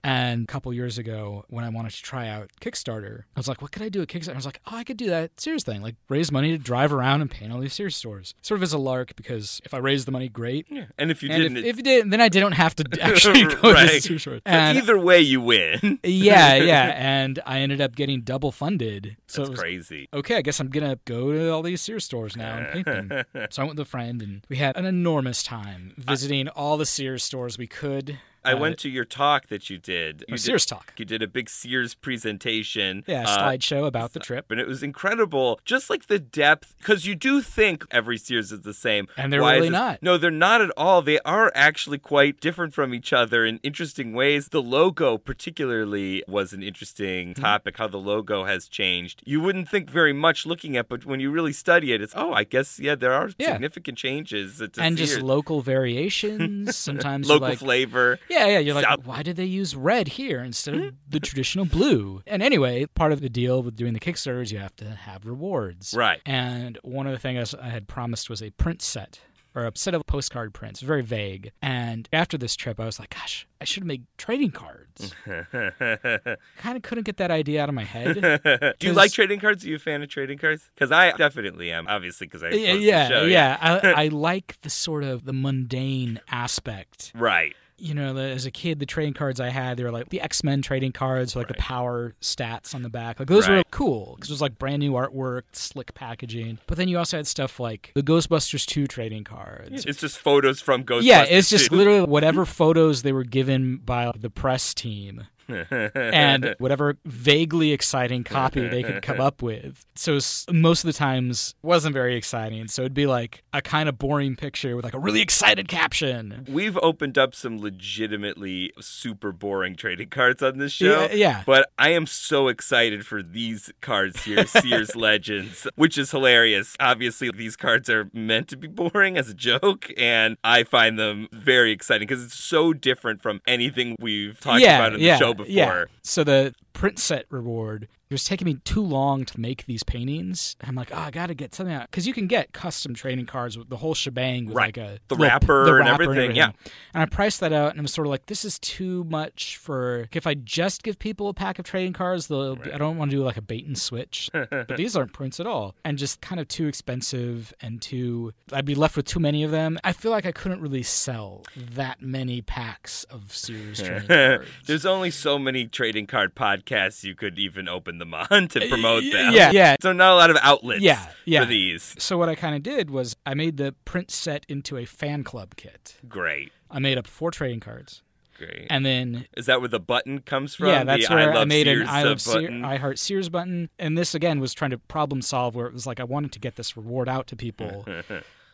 and 0.04 0.44
a 0.44 0.46
couple 0.46 0.72
years 0.72 0.98
ago, 0.98 1.44
when 1.48 1.64
I 1.64 1.68
wanted 1.68 1.90
to 1.92 2.02
try 2.02 2.28
out 2.28 2.50
Kickstarter, 2.60 3.22
I 3.34 3.40
was 3.40 3.48
like, 3.48 3.60
what 3.60 3.72
could 3.72 3.82
I 3.82 3.88
do 3.92 4.02
a 4.02 4.06
Kickstarter? 4.06 4.32
I 4.32 4.36
was 4.36 4.46
like, 4.46 4.60
oh, 4.66 4.76
I 4.76 4.84
could 4.84 4.96
do 4.96 5.06
that 5.10 5.38
Sears 5.40 5.64
thing, 5.64 5.82
like 5.82 5.96
raise 6.08 6.30
money 6.32 6.50
to 6.50 6.58
drive 6.58 6.92
around 6.92 7.20
and 7.20 7.30
paint 7.30 7.52
all 7.52 7.60
these 7.60 7.72
Sears 7.74 7.96
stores. 7.96 8.34
Sort 8.42 8.58
of 8.58 8.62
as 8.62 8.72
a 8.72 8.78
lark, 8.78 9.16
because 9.16 9.60
if 9.64 9.74
I 9.74 9.78
raised 9.78 10.06
the 10.06 10.12
money, 10.12 10.28
great. 10.28 10.66
Yeah. 10.70 10.84
And 10.98 11.10
if 11.10 11.22
you 11.22 11.30
And 11.30 11.42
didn't, 11.42 11.56
if, 11.58 11.64
if 11.64 11.76
you 11.78 11.82
didn't, 11.82 12.10
then 12.10 12.20
I 12.20 12.28
didn't 12.28 12.52
have 12.52 12.74
to 12.76 12.84
actually 13.02 13.44
go 13.44 13.54
to 13.62 13.72
Right. 13.72 14.02
Sears 14.02 14.22
store. 14.22 14.40
but 14.44 14.50
And 14.50 14.78
either 14.78 14.98
way, 14.98 15.20
you 15.20 15.40
win. 15.40 15.98
yeah, 16.04 16.54
yeah, 16.56 16.92
and 16.96 17.38
I 17.46 17.60
ended 17.60 17.80
up 17.80 17.94
getting 17.96 18.22
double 18.22 18.52
funded. 18.52 19.16
So 19.26 19.42
That's 19.42 19.50
was 19.50 19.60
crazy. 19.60 20.08
okay, 20.12 20.36
I 20.36 20.42
guess 20.42 20.60
I'm 20.60 20.68
gonna 20.68 20.98
go 21.04 21.32
to 21.32 21.50
all 21.50 21.62
these 21.62 21.80
Sears 21.80 22.04
stores 22.04 22.36
now 22.36 22.56
and 22.58 22.72
paint 22.72 22.86
them. 22.86 23.24
so 23.50 23.62
I 23.62 23.64
went 23.66 23.78
with 23.78 23.86
a 23.86 23.90
friend, 23.90 24.22
and 24.22 24.44
we 24.48 24.56
had 24.56 24.76
an 24.76 24.84
enormous 24.86 25.42
time 25.42 25.94
visiting 25.96 26.48
all 26.48 26.76
the 26.76 26.86
Sears 26.86 27.22
stores 27.24 27.58
we 27.58 27.66
could. 27.66 28.18
I 28.44 28.52
Uh, 28.54 28.58
went 28.58 28.78
to 28.78 28.88
your 28.88 29.04
talk 29.04 29.48
that 29.48 29.68
you 29.70 29.78
did. 29.78 30.24
You 30.28 30.36
Sears 30.36 30.64
did, 30.64 30.74
talk. 30.74 30.92
You 30.96 31.04
did 31.04 31.22
a 31.22 31.26
big 31.26 31.50
Sears 31.50 31.94
presentation. 31.94 33.04
Yeah, 33.06 33.24
uh, 33.26 33.38
slideshow 33.50 33.86
about 33.86 34.12
the 34.12 34.20
trip. 34.20 34.50
and 34.50 34.60
it 34.60 34.66
was 34.66 34.82
incredible. 34.82 35.60
Just 35.64 35.90
like 35.90 36.06
the 36.06 36.18
depth, 36.18 36.74
because 36.78 37.06
you 37.06 37.14
do 37.14 37.42
think 37.42 37.84
every 37.90 38.16
Sears 38.18 38.52
is 38.52 38.60
the 38.62 38.74
same, 38.74 39.08
And 39.16 39.32
they're 39.32 39.42
Why 39.42 39.56
really 39.56 39.70
not. 39.70 40.02
No, 40.02 40.16
they're 40.16 40.30
not 40.30 40.60
at 40.60 40.70
all. 40.76 41.02
They 41.02 41.18
are 41.20 41.52
actually 41.54 41.98
quite 41.98 42.40
different 42.40 42.72
from 42.74 42.94
each 42.94 43.12
other 43.12 43.44
in 43.44 43.58
interesting 43.62 44.12
ways. 44.12 44.48
The 44.48 44.62
logo, 44.62 45.18
particularly, 45.18 46.22
was 46.26 46.52
an 46.52 46.62
interesting 46.62 47.10
Mm-hmm. 47.10 47.42
topic. 47.42 47.76
How 47.76 47.88
the 47.88 47.98
logo 47.98 48.44
has 48.44 48.68
changed. 48.68 49.22
You 49.26 49.40
wouldn't 49.40 49.68
think 49.68 49.90
very 49.90 50.12
much 50.12 50.46
looking 50.46 50.76
at, 50.76 50.88
but 50.88 51.04
when 51.04 51.20
you 51.20 51.30
really 51.30 51.52
study 51.52 51.92
it, 51.92 52.00
it's 52.00 52.14
oh, 52.16 52.32
I 52.32 52.44
guess 52.44 52.78
yeah, 52.80 52.94
there 52.94 53.12
are 53.12 53.30
Yeah. 53.38 53.52
significant 53.52 53.98
changes. 53.98 54.58
To 54.58 54.70
and 54.80 54.96
Sears. 54.96 55.10
just 55.10 55.20
local 55.22 55.60
variations. 55.74 56.76
Sometimes 56.76 57.28
local 57.28 57.48
like, 57.48 57.58
flavor. 57.58 58.18
Yeah, 58.30 58.46
yeah. 58.46 58.58
You're 58.58 58.74
like, 58.74 59.04
why 59.04 59.22
did 59.22 59.36
they 59.36 59.44
use 59.44 59.74
red 59.74 60.08
here 60.08 60.40
instead 60.40 60.74
of 60.74 60.80
mm-hmm. 60.80 60.96
the 61.08 61.20
traditional 61.20 61.64
blue? 61.64 62.22
And 62.26 62.42
anyway, 62.42 62.86
part 62.86 63.12
of 63.12 63.20
the 63.20 63.28
deal 63.28 63.62
with 63.62 63.76
doing 63.76 63.92
the 63.92 64.00
Kickstarter 64.00 64.42
is 64.42 64.52
you 64.52 64.58
have 64.58 64.76
to 64.76 64.84
have 64.84 65.26
rewards. 65.26 65.94
Right. 65.94 66.20
And 66.24 66.78
one 66.82 67.06
of 67.06 67.12
the 67.12 67.18
things 67.18 67.54
I 67.54 67.68
had 67.68 67.88
promised 67.88 68.30
was 68.30 68.42
a 68.42 68.50
print 68.50 68.82
set 68.82 69.20
or 69.54 69.66
a 69.66 69.72
set 69.74 69.94
of 69.94 70.06
postcard 70.06 70.54
prints, 70.54 70.80
very 70.80 71.02
vague. 71.02 71.50
And 71.60 72.08
after 72.12 72.38
this 72.38 72.54
trip, 72.54 72.78
I 72.78 72.84
was 72.84 73.00
like, 73.00 73.10
gosh, 73.10 73.46
I 73.60 73.64
should 73.64 73.82
have 73.82 73.88
made 73.88 74.06
trading 74.16 74.50
cards. 74.50 75.12
kind 75.24 76.76
of 76.76 76.82
couldn't 76.82 77.04
get 77.04 77.16
that 77.16 77.30
idea 77.30 77.62
out 77.62 77.68
of 77.68 77.74
my 77.74 77.84
head. 77.84 78.14
Do 78.78 78.86
you 78.86 78.92
like 78.92 79.12
trading 79.12 79.40
cards? 79.40 79.64
Are 79.64 79.68
you 79.68 79.76
a 79.76 79.78
fan 79.78 80.02
of 80.02 80.08
trading 80.08 80.38
cards? 80.38 80.70
Because 80.74 80.92
I 80.92 81.12
definitely 81.12 81.72
am. 81.72 81.88
Obviously, 81.88 82.26
because 82.26 82.42
I 82.42 82.50
yeah, 82.50 82.74
yeah, 82.74 83.22
yeah. 83.22 83.56
I, 83.60 84.04
I 84.04 84.08
like 84.12 84.60
the 84.62 84.70
sort 84.70 85.04
of 85.04 85.24
the 85.24 85.32
mundane 85.32 86.20
aspect 86.30 87.12
Right. 87.14 87.56
You 87.80 87.94
know, 87.94 88.12
the, 88.12 88.22
as 88.22 88.46
a 88.46 88.50
kid, 88.50 88.78
the 88.78 88.86
trading 88.86 89.14
cards 89.14 89.40
I 89.40 89.48
had, 89.48 89.76
they 89.76 89.84
were 89.84 89.90
like 89.90 90.10
the 90.10 90.20
X 90.20 90.44
Men 90.44 90.62
trading 90.62 90.92
cards, 90.92 91.34
like 91.34 91.48
the 91.48 91.54
power 91.54 92.14
stats 92.20 92.74
on 92.74 92.82
the 92.82 92.88
back. 92.88 93.18
Like 93.18 93.28
those 93.28 93.48
were 93.48 93.62
cool 93.70 94.14
because 94.16 94.30
it 94.30 94.34
was 94.34 94.40
like 94.42 94.58
brand 94.58 94.80
new 94.80 94.92
artwork, 94.92 95.42
slick 95.52 95.94
packaging. 95.94 96.58
But 96.66 96.78
then 96.78 96.88
you 96.88 96.98
also 96.98 97.16
had 97.16 97.26
stuff 97.26 97.58
like 97.58 97.92
the 97.94 98.02
Ghostbusters 98.02 98.66
2 98.66 98.86
trading 98.86 99.24
cards. 99.24 99.84
It's 99.86 100.00
just 100.00 100.18
photos 100.18 100.60
from 100.60 100.84
Ghostbusters. 100.84 101.02
yeah, 101.02 101.24
it's 101.24 101.50
just 101.50 101.70
2. 101.70 101.76
literally 101.76 102.02
whatever 102.02 102.44
photos 102.44 103.02
they 103.02 103.12
were 103.12 103.24
given 103.24 103.78
by 103.78 104.12
the 104.16 104.30
press 104.30 104.74
team 104.74 105.26
and 105.52 106.54
whatever 106.58 106.96
vaguely 107.04 107.72
exciting 107.72 108.24
copy 108.24 108.66
they 108.68 108.82
could 108.82 109.02
come 109.02 109.20
up 109.20 109.42
with. 109.42 109.84
So 109.94 110.18
most 110.50 110.84
of 110.84 110.86
the 110.86 110.92
times 110.92 111.54
wasn't 111.62 111.94
very 111.94 112.16
exciting. 112.16 112.68
So 112.68 112.82
it'd 112.82 112.94
be 112.94 113.06
like 113.06 113.42
a 113.52 113.62
kind 113.62 113.88
of 113.88 113.98
boring 113.98 114.36
picture 114.36 114.76
with 114.76 114.84
like 114.84 114.94
a 114.94 114.98
really 114.98 115.20
excited 115.20 115.68
caption. 115.68 116.46
We've 116.48 116.78
opened 116.78 117.18
up 117.18 117.34
some 117.34 117.60
legitimately 117.60 118.72
super 118.80 119.32
boring 119.32 119.76
trading 119.76 120.08
cards 120.08 120.42
on 120.42 120.58
this 120.58 120.72
show. 120.72 121.02
Yeah, 121.02 121.12
yeah. 121.12 121.42
But 121.46 121.70
I 121.78 121.90
am 121.90 122.06
so 122.06 122.48
excited 122.48 123.06
for 123.06 123.22
these 123.22 123.72
cards 123.80 124.24
here, 124.24 124.46
Sears 124.46 124.96
Legends, 125.00 125.66
which 125.76 125.98
is 125.98 126.10
hilarious. 126.10 126.76
Obviously, 126.80 127.30
these 127.30 127.56
cards 127.56 127.88
are 127.90 128.10
meant 128.12 128.48
to 128.48 128.56
be 128.56 128.68
boring 128.68 129.16
as 129.16 129.28
a 129.28 129.34
joke, 129.34 129.90
and 129.96 130.36
I 130.44 130.64
find 130.64 130.98
them 130.98 131.28
very 131.32 131.72
exciting 131.72 132.06
because 132.06 132.24
it's 132.24 132.38
so 132.38 132.72
different 132.72 133.22
from 133.22 133.40
anything 133.46 133.96
we've 134.00 134.38
talked 134.40 134.62
about 134.62 134.94
in 134.94 135.00
the 135.00 135.16
show 135.18 135.34
before. 135.40 135.52
Yeah. 135.52 135.84
So 136.02 136.24
the 136.24 136.54
print 136.72 136.98
set 136.98 137.26
reward. 137.30 137.88
It 138.08 138.14
was 138.14 138.24
taking 138.24 138.46
me 138.46 138.54
too 138.64 138.82
long 138.82 139.24
to 139.24 139.38
make 139.40 139.66
these 139.66 139.84
paintings. 139.84 140.56
I'm 140.64 140.74
like, 140.74 140.90
oh, 140.92 140.98
I 140.98 141.12
got 141.12 141.26
to 141.28 141.34
get 141.34 141.54
something 141.54 141.72
out 141.72 141.88
because 141.88 142.08
you 142.08 142.12
can 142.12 142.26
get 142.26 142.52
custom 142.52 142.92
trading 142.92 143.24
cards 143.24 143.56
with 143.56 143.68
the 143.68 143.76
whole 143.76 143.94
shebang 143.94 144.46
with 144.46 144.56
Right. 144.56 144.76
like 144.76 144.78
a 144.78 144.98
The 145.06 145.14
little- 145.14 145.26
wrapper 145.26 145.64
the 145.66 145.74
and 145.76 145.86
wrapper 145.86 146.02
everything, 146.02 146.34
yeah. 146.34 146.50
And 146.92 147.04
I 147.04 147.06
priced 147.06 147.38
that 147.38 147.52
out, 147.52 147.70
and 147.70 147.78
I 147.78 147.82
was 147.82 147.92
sort 147.94 148.08
of 148.08 148.10
like, 148.10 148.26
this 148.26 148.44
is 148.44 148.58
too 148.58 149.04
much 149.04 149.58
for. 149.58 150.08
If 150.12 150.26
I 150.26 150.34
just 150.34 150.82
give 150.82 150.98
people 150.98 151.28
a 151.28 151.34
pack 151.34 151.60
of 151.60 151.64
trading 151.64 151.92
cards, 151.92 152.26
they'll. 152.26 152.58
I 152.74 152.78
don't 152.78 152.96
want 152.96 153.12
to 153.12 153.16
do 153.16 153.22
like 153.22 153.36
a 153.36 153.42
bait 153.42 153.64
and 153.66 153.78
switch. 153.78 154.28
but 154.32 154.76
these 154.76 154.96
aren't 154.96 155.12
prints 155.12 155.38
at 155.38 155.46
all, 155.46 155.76
and 155.84 155.96
just 155.96 156.20
kind 156.20 156.40
of 156.40 156.48
too 156.48 156.66
expensive 156.66 157.54
and 157.60 157.80
too. 157.80 158.32
I'd 158.52 158.64
be 158.64 158.74
left 158.74 158.96
with 158.96 159.06
too 159.06 159.20
many 159.20 159.44
of 159.44 159.52
them. 159.52 159.78
I 159.84 159.92
feel 159.92 160.10
like 160.10 160.26
I 160.26 160.32
couldn't 160.32 160.60
really 160.60 160.82
sell 160.82 161.44
that 161.74 162.02
many 162.02 162.42
packs 162.42 163.04
of 163.04 163.32
Sears 163.32 163.80
trading 163.80 164.08
cards. 164.08 164.46
There's 164.66 164.84
only 164.84 165.12
so 165.12 165.38
many 165.38 165.66
trading 165.68 166.08
card 166.08 166.34
podcasts 166.34 166.59
you 167.04 167.14
could 167.14 167.38
even 167.38 167.68
open 167.68 167.98
them 167.98 168.14
on 168.30 168.48
to 168.48 168.68
promote 168.68 169.02
them. 169.04 169.32
Yeah, 169.32 169.50
yeah. 169.50 169.76
So 169.80 169.92
not 169.92 170.12
a 170.12 170.16
lot 170.16 170.30
of 170.30 170.36
outlets 170.42 170.80
Yeah, 170.82 171.06
yeah. 171.24 171.40
for 171.40 171.46
these. 171.46 171.94
So 171.98 172.18
what 172.18 172.28
I 172.28 172.34
kind 172.34 172.54
of 172.54 172.62
did 172.62 172.90
was 172.90 173.16
I 173.26 173.34
made 173.34 173.56
the 173.56 173.74
print 173.84 174.10
set 174.10 174.44
into 174.48 174.76
a 174.76 174.84
fan 174.84 175.24
club 175.24 175.56
kit. 175.56 175.96
Great. 176.08 176.52
I 176.70 176.78
made 176.78 176.98
up 176.98 177.06
four 177.06 177.30
trading 177.30 177.60
cards, 177.60 178.02
Great. 178.38 178.66
and 178.70 178.86
then 178.86 179.26
Is 179.36 179.46
that 179.46 179.60
where 179.60 179.68
the 179.68 179.80
button 179.80 180.20
comes 180.20 180.54
from? 180.54 180.68
yeah, 180.68 180.84
that's 180.84 181.08
the 181.08 181.14
where 181.14 181.32
I, 181.32 181.40
I, 181.40 181.44
made 181.44 181.66
Sears 181.66 181.80
an 181.82 181.88
I 181.88 182.02
uh, 182.02 182.04
love 182.06 182.20
Sears. 182.20 182.64
I 182.64 182.76
heart 182.76 182.98
Sears 182.98 183.28
button. 183.28 183.70
And 183.78 183.98
this 183.98 184.14
again 184.14 184.38
was 184.40 184.54
trying 184.54 184.70
to 184.70 184.78
problem 184.78 185.20
solve 185.22 185.54
where 185.56 185.66
it 185.66 185.72
was 185.72 185.86
like 185.86 185.98
I 185.98 186.04
wanted 186.04 186.32
to 186.32 186.38
get 186.38 186.56
this 186.56 186.76
reward 186.76 187.08
out 187.08 187.26
to 187.28 187.36
people. 187.36 187.84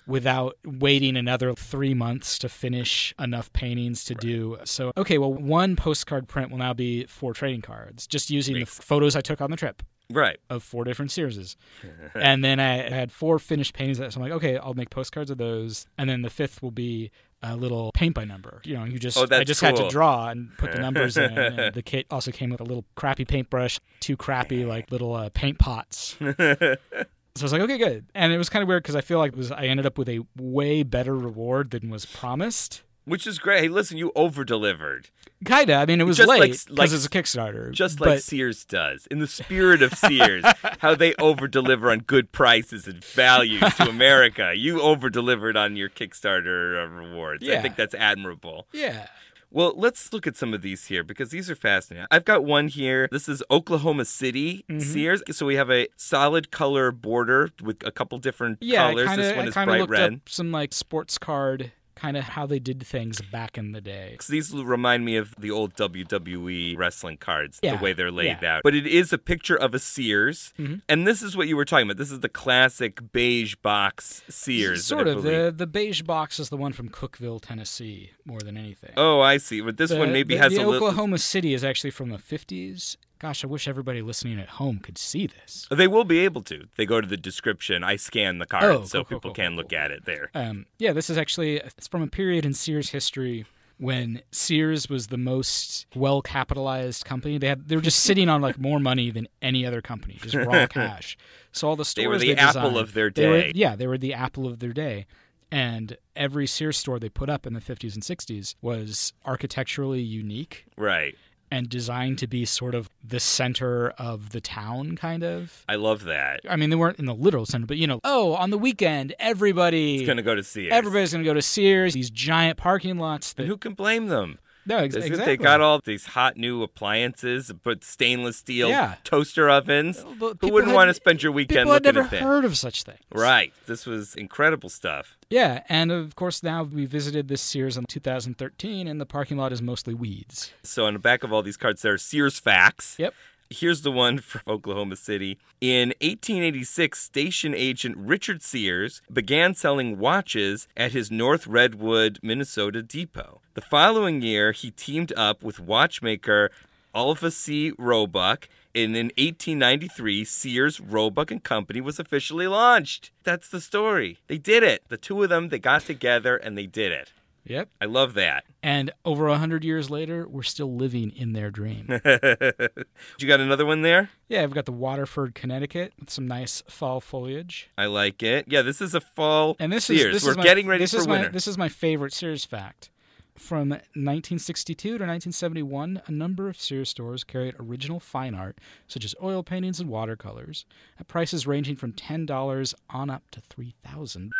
Without 0.06 0.56
waiting 0.64 1.16
another 1.16 1.52
three 1.54 1.94
months 1.94 2.38
to 2.38 2.48
finish 2.48 3.12
enough 3.18 3.52
paintings 3.52 4.04
to 4.04 4.14
do. 4.14 4.58
So, 4.64 4.92
okay, 4.96 5.18
well, 5.18 5.32
one 5.32 5.74
postcard 5.76 6.28
print 6.28 6.50
will 6.50 6.58
now 6.58 6.74
be 6.74 7.04
four 7.06 7.34
trading 7.34 7.62
cards, 7.62 8.06
just 8.06 8.30
using 8.30 8.60
the 8.60 8.66
photos 8.66 9.16
I 9.16 9.20
took 9.20 9.40
on 9.40 9.50
the 9.50 9.56
trip. 9.56 9.82
Right. 10.08 10.38
of 10.50 10.62
four 10.62 10.84
different 10.84 11.10
series. 11.10 11.56
and 12.14 12.44
then 12.44 12.60
I 12.60 12.88
had 12.88 13.10
four 13.10 13.40
finished 13.40 13.74
paintings. 13.74 13.98
So 13.98 14.04
I'm 14.04 14.22
like, 14.22 14.30
okay, 14.32 14.56
I'll 14.56 14.74
make 14.74 14.90
postcards 14.90 15.30
of 15.30 15.38
those. 15.38 15.86
And 15.98 16.08
then 16.08 16.22
the 16.22 16.30
fifth 16.30 16.62
will 16.62 16.70
be 16.70 17.10
a 17.42 17.56
little 17.56 17.90
paint 17.92 18.14
by 18.14 18.24
number. 18.24 18.60
You 18.64 18.76
know, 18.76 18.84
you 18.84 18.98
just 18.98 19.18
Oh, 19.18 19.26
I 19.30 19.44
just 19.44 19.60
had 19.60 19.76
to 19.76 19.88
draw 19.88 20.28
and 20.28 20.56
put 20.58 20.72
the 20.72 20.78
numbers 20.78 21.16
in. 21.16 21.36
And 21.36 21.74
the 21.74 21.82
kit 21.82 22.06
also 22.10 22.30
came 22.30 22.50
with 22.50 22.60
a 22.60 22.64
little 22.64 22.84
crappy 22.94 23.24
paintbrush, 23.24 23.80
two 24.00 24.16
crappy 24.16 24.64
like 24.64 24.90
little 24.90 25.14
uh, 25.14 25.30
paint 25.34 25.58
pots. 25.58 26.16
So 27.36 27.42
I 27.42 27.44
was 27.44 27.52
like, 27.52 27.62
okay, 27.62 27.78
good. 27.78 28.06
And 28.14 28.32
it 28.32 28.38
was 28.38 28.48
kind 28.48 28.62
of 28.62 28.68
weird 28.68 28.82
because 28.82 28.96
I 28.96 29.00
feel 29.00 29.18
like 29.18 29.32
it 29.32 29.38
was 29.38 29.52
I 29.52 29.64
ended 29.64 29.86
up 29.86 29.98
with 29.98 30.08
a 30.08 30.20
way 30.36 30.82
better 30.82 31.14
reward 31.14 31.70
than 31.70 31.90
was 31.90 32.04
promised. 32.06 32.82
Which 33.04 33.24
is 33.24 33.38
great. 33.38 33.60
Hey, 33.60 33.68
listen, 33.68 33.96
you 33.98 34.10
over 34.16 34.42
delivered. 34.44 35.10
Kinda. 35.44 35.74
I 35.74 35.86
mean, 35.86 36.00
it 36.00 36.04
was 36.04 36.16
Just 36.16 36.28
like- 36.28 36.40
late 36.40 36.50
because 36.66 36.76
like- 36.76 36.90
it's 36.92 37.06
a 37.06 37.08
Kickstarter. 37.08 37.70
Just 37.70 38.00
like 38.00 38.08
but, 38.08 38.22
Sears 38.24 38.64
does. 38.64 39.06
In 39.12 39.20
the 39.20 39.28
spirit 39.28 39.80
of 39.80 39.94
Sears, 39.94 40.44
how 40.80 40.96
they 40.96 41.14
over 41.14 41.46
deliver 41.46 41.90
on 41.92 42.00
good 42.00 42.32
prices 42.32 42.88
and 42.88 43.04
values 43.04 43.62
to 43.76 43.88
America. 43.88 44.54
You 44.56 44.80
over 44.80 45.08
delivered 45.08 45.56
on 45.56 45.76
your 45.76 45.88
Kickstarter 45.88 46.82
uh, 46.84 46.88
rewards. 46.88 47.48
I 47.48 47.60
think 47.62 47.76
that's 47.76 47.94
admirable. 47.94 48.66
yeah. 48.72 49.06
Well, 49.56 49.72
let's 49.74 50.12
look 50.12 50.26
at 50.26 50.36
some 50.36 50.52
of 50.52 50.60
these 50.60 50.88
here 50.88 51.02
because 51.02 51.30
these 51.30 51.48
are 51.50 51.54
fascinating. 51.54 52.06
I've 52.10 52.26
got 52.26 52.44
one 52.44 52.68
here. 52.68 53.08
This 53.10 53.26
is 53.26 53.42
Oklahoma 53.50 54.04
City 54.04 54.66
Mm-hmm. 54.68 54.80
Sears. 54.80 55.22
So 55.30 55.46
we 55.46 55.54
have 55.54 55.70
a 55.70 55.88
solid 55.96 56.50
color 56.50 56.92
border 56.92 57.48
with 57.62 57.82
a 57.86 57.90
couple 57.90 58.18
different 58.18 58.58
Yeah, 58.60 58.90
colors. 58.90 59.06
I 59.06 59.16
kind 59.16 59.20
this 59.22 59.36
one 59.36 59.44
I 59.46 59.48
is 59.48 59.54
kind 59.54 59.70
of 59.70 59.72
bright 59.72 59.80
looked 59.80 59.90
red. 59.92 60.12
up 60.12 60.28
some 60.28 60.52
like 60.52 60.74
sports 60.74 61.16
card 61.16 61.72
kind 61.96 62.16
of 62.16 62.24
how 62.24 62.46
they 62.46 62.58
did 62.58 62.86
things 62.86 63.20
back 63.32 63.56
in 63.58 63.72
the 63.72 63.80
day. 63.80 64.16
So 64.20 64.30
these 64.32 64.52
remind 64.52 65.04
me 65.04 65.16
of 65.16 65.34
the 65.38 65.50
old 65.50 65.74
WWE 65.74 66.76
wrestling 66.76 67.16
cards, 67.16 67.58
Yeah, 67.62 67.76
the 67.76 67.82
way 67.82 67.92
they're 67.94 68.10
laid 68.12 68.38
yeah. 68.42 68.56
out. 68.56 68.62
But 68.62 68.74
it 68.74 68.86
is 68.86 69.12
a 69.12 69.18
picture 69.18 69.56
of 69.56 69.74
a 69.74 69.78
Sears, 69.78 70.52
Mhm. 70.58 70.82
and 70.88 71.06
this 71.06 71.22
is 71.22 71.36
what 71.36 71.48
you 71.48 71.56
were 71.56 71.64
talking 71.64 71.86
about. 71.86 71.96
This 71.96 72.10
is 72.12 72.20
the 72.20 72.28
classic 72.28 73.12
beige 73.12 73.54
box 73.56 74.22
Sears. 74.28 74.84
Sort 74.84 75.08
of. 75.08 75.22
The 75.22 75.52
the 75.56 75.66
beige 75.66 76.02
box 76.02 76.38
is 76.38 76.50
the 76.50 76.56
one 76.56 76.72
from 76.72 76.88
Cookeville, 76.90 77.40
Tennessee, 77.40 78.10
more 78.24 78.40
than 78.40 78.56
anything. 78.56 78.92
Oh, 78.96 79.20
I 79.20 79.38
see. 79.38 79.60
But 79.62 79.78
this 79.78 79.90
The- 79.90 79.96
one 79.98 80.12
maybe 80.12 80.34
the, 80.34 80.40
has 80.42 80.52
the 80.52 80.58
a 80.62 80.66
little. 80.66 80.88
Oklahoma 80.88 81.18
City 81.18 81.54
is 81.54 81.64
actually 81.64 81.90
from 81.90 82.10
the 82.10 82.18
50s. 82.18 82.96
Gosh, 83.18 83.42
I 83.44 83.46
wish 83.46 83.66
everybody 83.66 84.02
listening 84.02 84.38
at 84.38 84.48
home 84.50 84.78
could 84.78 84.98
see 84.98 85.26
this. 85.26 85.66
They 85.70 85.86
will 85.88 86.04
be 86.04 86.18
able 86.20 86.42
to. 86.42 86.66
They 86.76 86.84
go 86.84 87.00
to 87.00 87.06
the 87.06 87.16
description. 87.16 87.82
I 87.82 87.96
scan 87.96 88.38
the 88.38 88.46
card, 88.46 88.64
Oh, 88.64 88.84
so 88.84 88.98
cool, 88.98 89.04
cool, 89.04 89.04
people 89.04 89.20
cool, 89.30 89.34
can 89.34 89.50
cool, 89.52 89.56
look 89.56 89.68
cool. 89.70 89.78
at 89.78 89.90
it 89.90 90.04
there. 90.04 90.30
Um, 90.34 90.66
yeah, 90.78 90.92
this 90.92 91.08
is 91.08 91.16
actually 91.16 91.56
it's 91.56 91.88
from 91.88 92.02
a 92.02 92.06
period 92.08 92.44
in 92.44 92.52
Sears 92.52 92.90
history 92.90 93.46
when 93.78 94.20
Sears 94.32 94.88
was 94.90 95.06
the 95.06 95.16
most 95.16 95.86
well 95.94 96.20
capitalized 96.20 97.04
company. 97.06 97.38
They 97.38 97.48
had 97.48 97.68
they 97.68 97.76
were 97.76 97.82
just 97.82 98.00
sitting 98.04 98.28
on 98.28 98.42
like 98.42 98.58
more 98.58 98.78
money 98.80 99.10
than 99.10 99.28
any 99.40 99.64
other 99.64 99.80
company, 99.80 100.18
just 100.20 100.34
raw 100.34 100.66
cash. 100.70 101.16
So 101.52 101.68
all 101.68 101.76
the 101.76 101.86
stores 101.86 102.02
They 102.04 102.08
were 102.08 102.18
the 102.18 102.34
they 102.34 102.40
apple 102.40 102.60
designed- 102.70 102.76
of 102.76 102.92
their 102.94 103.10
they 103.10 103.28
were- 103.28 103.40
day. 103.40 103.52
yeah, 103.54 103.76
they 103.76 103.86
were 103.86 103.98
the 103.98 104.12
apple 104.12 104.46
of 104.46 104.58
their 104.58 104.72
day. 104.74 105.06
And 105.50 105.96
every 106.16 106.46
Sears 106.48 106.76
store 106.76 106.98
they 106.98 107.08
put 107.08 107.30
up 107.30 107.46
in 107.46 107.54
the 107.54 107.60
50s 107.60 107.94
and 107.94 108.02
60s 108.02 108.56
was 108.60 109.12
architecturally 109.24 110.00
unique 110.02 110.66
Right. 110.76 111.14
And 111.50 111.68
designed 111.68 112.18
to 112.18 112.26
be 112.26 112.44
sort 112.44 112.74
of 112.74 112.90
the 113.04 113.20
center 113.20 113.90
of 113.98 114.30
the 114.30 114.40
town, 114.40 114.96
kind 114.96 115.22
of. 115.22 115.64
I 115.68 115.76
love 115.76 116.04
that. 116.04 116.40
I 116.48 116.56
mean, 116.56 116.70
they 116.70 116.76
weren't 116.76 116.98
in 116.98 117.04
the 117.06 117.14
literal 117.14 117.46
center, 117.46 117.66
but 117.66 117.76
you 117.76 117.86
know, 117.86 118.00
oh, 118.04 118.34
on 118.34 118.50
the 118.50 118.58
weekend, 118.58 119.14
everybody, 119.18 119.96
It's 119.96 120.06
going 120.06 120.16
to 120.16 120.22
go 120.22 120.34
to 120.34 120.42
Sears. 120.42 120.72
everybody's 120.72 121.12
going 121.12 121.24
to 121.24 121.28
go 121.30 121.34
to 121.34 121.42
Sears. 121.42 121.94
These 121.94 122.10
giant 122.10 122.58
parking 122.58 122.98
lots. 122.98 123.32
That, 123.32 123.42
And 123.42 123.48
who 123.50 123.56
can 123.56 123.74
blame 123.74 124.06
them? 124.06 124.38
No, 124.66 124.78
ex- 124.78 124.94
exactly. 124.94 125.24
They 125.24 125.36
got 125.36 125.60
all 125.60 125.80
these 125.84 126.06
hot 126.06 126.36
new 126.36 126.62
appliances, 126.62 127.52
put 127.62 127.84
stainless 127.84 128.36
steel 128.38 128.68
Yeah. 128.68 128.96
toster 129.04 129.48
ovens. 129.48 130.02
Who 130.02 130.14
wouldn't 130.48 130.66
had- 130.66 130.74
want 130.74 130.88
to 130.88 130.94
spend 130.94 131.22
your 131.22 131.32
weekend 131.32 131.68
looking 131.68 131.84
never 131.84 132.02
at 132.02 132.10
that? 132.10 132.22
heard 132.22 132.44
of 132.44 132.56
such 132.56 132.82
things. 132.82 132.98
Right. 133.12 133.52
This 133.66 133.86
was 133.86 134.14
incredible 134.14 134.68
stuff. 134.68 135.16
Yeah, 135.30 135.62
and 135.68 135.90
of 135.90 136.14
course 136.14 136.42
now 136.42 136.62
we 136.62 136.84
visited 136.86 137.28
this 137.28 137.42
Sears 137.42 137.76
in 137.76 137.84
2013, 137.86 138.86
and 138.86 139.00
the 139.00 139.06
parking 139.06 139.36
lot 139.36 139.52
is 139.52 139.60
mostly 139.60 139.94
weeds. 139.94 140.52
So 140.62 140.86
on 140.86 140.92
the 140.92 140.98
back 140.98 141.22
of 141.24 141.32
all 141.32 141.42
these 141.42 141.56
cards, 141.56 141.82
there 141.82 141.92
are 141.94 141.98
Sears 141.98 142.38
facts. 142.38 142.96
Yep. 142.98 143.14
Here's 143.50 143.82
the 143.82 143.92
one 143.92 144.18
from 144.18 144.40
Oklahoma 144.48 144.96
City. 144.96 145.38
In 145.60 145.90
1886, 146.00 146.98
station 146.98 147.54
agent 147.54 147.96
Richard 147.96 148.42
Sears 148.42 149.02
began 149.12 149.54
selling 149.54 149.98
watches 149.98 150.66
at 150.76 150.92
his 150.92 151.10
North 151.10 151.46
Redwood, 151.46 152.18
Minnesota 152.22 152.82
depot. 152.82 153.40
The 153.54 153.60
following 153.60 154.20
year, 154.20 154.52
he 154.52 154.70
teamed 154.70 155.12
up 155.16 155.42
with 155.42 155.60
watchmaker 155.60 156.50
Alvah 156.94 157.32
C. 157.32 157.72
Roebuck. 157.78 158.48
And 158.74 158.94
in 158.94 159.06
1893, 159.16 160.24
Sears, 160.24 160.80
Roebuck 160.80 161.30
and 161.30 161.42
Company 161.42 161.80
was 161.80 161.98
officially 161.98 162.46
launched. 162.46 163.10
That's 163.22 163.48
the 163.48 163.60
story. 163.60 164.18
They 164.26 164.36
did 164.36 164.62
it. 164.62 164.82
The 164.88 164.98
two 164.98 165.22
of 165.22 165.30
them, 165.30 165.48
they 165.48 165.58
got 165.58 165.82
together 165.82 166.36
and 166.36 166.58
they 166.58 166.66
did 166.66 166.92
it. 166.92 167.12
Yep. 167.46 167.68
I 167.80 167.84
love 167.84 168.14
that. 168.14 168.44
And 168.62 168.90
over 169.04 169.28
a 169.28 169.38
hundred 169.38 169.64
years 169.64 169.88
later, 169.88 170.26
we're 170.28 170.42
still 170.42 170.74
living 170.74 171.10
in 171.14 171.32
their 171.32 171.50
dream. 171.50 171.86
you 172.04 173.28
got 173.28 173.40
another 173.40 173.64
one 173.64 173.82
there? 173.82 174.10
yeah, 174.28 174.42
I've 174.42 174.52
got 174.54 174.66
the 174.66 174.72
Waterford, 174.72 175.34
Connecticut, 175.34 175.92
with 175.98 176.10
some 176.10 176.26
nice 176.26 176.62
fall 176.68 177.00
foliage. 177.00 177.70
I 177.78 177.86
like 177.86 178.22
it. 178.22 178.46
Yeah, 178.48 178.62
this 178.62 178.80
is 178.80 178.94
a 178.94 179.00
fall 179.00 179.56
And 179.60 179.72
this 179.72 179.84
Sears. 179.86 180.06
is 180.06 180.12
this 180.12 180.24
We're 180.24 180.30
is 180.32 180.36
my, 180.38 180.42
getting 180.42 180.66
ready 180.66 180.84
this 180.84 180.92
for 180.92 180.98
is 180.98 181.06
winter. 181.08 181.26
My, 181.28 181.32
this 181.32 181.46
is 181.46 181.56
my 181.56 181.68
favorite 181.68 182.12
Sears 182.12 182.44
fact. 182.44 182.90
From 183.36 183.68
1962 183.68 184.88
to 184.88 184.92
1971, 184.94 186.00
a 186.06 186.10
number 186.10 186.48
of 186.48 186.58
Sears 186.58 186.88
stores 186.88 187.22
carried 187.22 187.54
original 187.60 188.00
fine 188.00 188.34
art, 188.34 188.58
such 188.88 189.04
as 189.04 189.14
oil 189.22 189.42
paintings 189.42 189.78
and 189.78 189.90
watercolors, 189.90 190.64
at 190.98 191.06
prices 191.06 191.46
ranging 191.46 191.76
from 191.76 191.92
$10 191.92 192.74
on 192.88 193.10
up 193.10 193.22
to 193.32 193.40
3000 193.42 194.32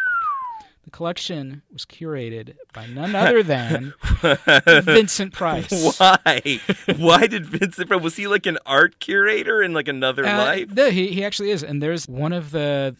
The 0.87 0.90
collection 0.93 1.62
was 1.73 1.85
curated 1.85 2.55
by 2.73 2.87
none 2.87 3.14
other 3.16 3.43
than 3.43 3.93
Vincent 4.85 5.33
Price. 5.33 5.69
Why? 5.99 6.61
Why 6.97 7.26
did 7.26 7.45
Vincent? 7.47 7.88
Price- 7.88 8.00
Was 8.00 8.16
he 8.16 8.26
like 8.28 8.47
an 8.47 8.59
art 8.64 9.00
curator 9.00 9.62
in 9.62 9.73
like 9.73 9.88
another 9.88 10.25
Uh, 10.25 10.38
life? 10.38 10.71
no, 10.71 10.90
he, 10.90 11.09
he 11.09 11.25
actually 11.25 11.50
is. 11.50 11.62
And 11.64 11.83
there's 11.83 12.07
one 12.09 12.33
of 12.33 12.52
the. 12.52 12.95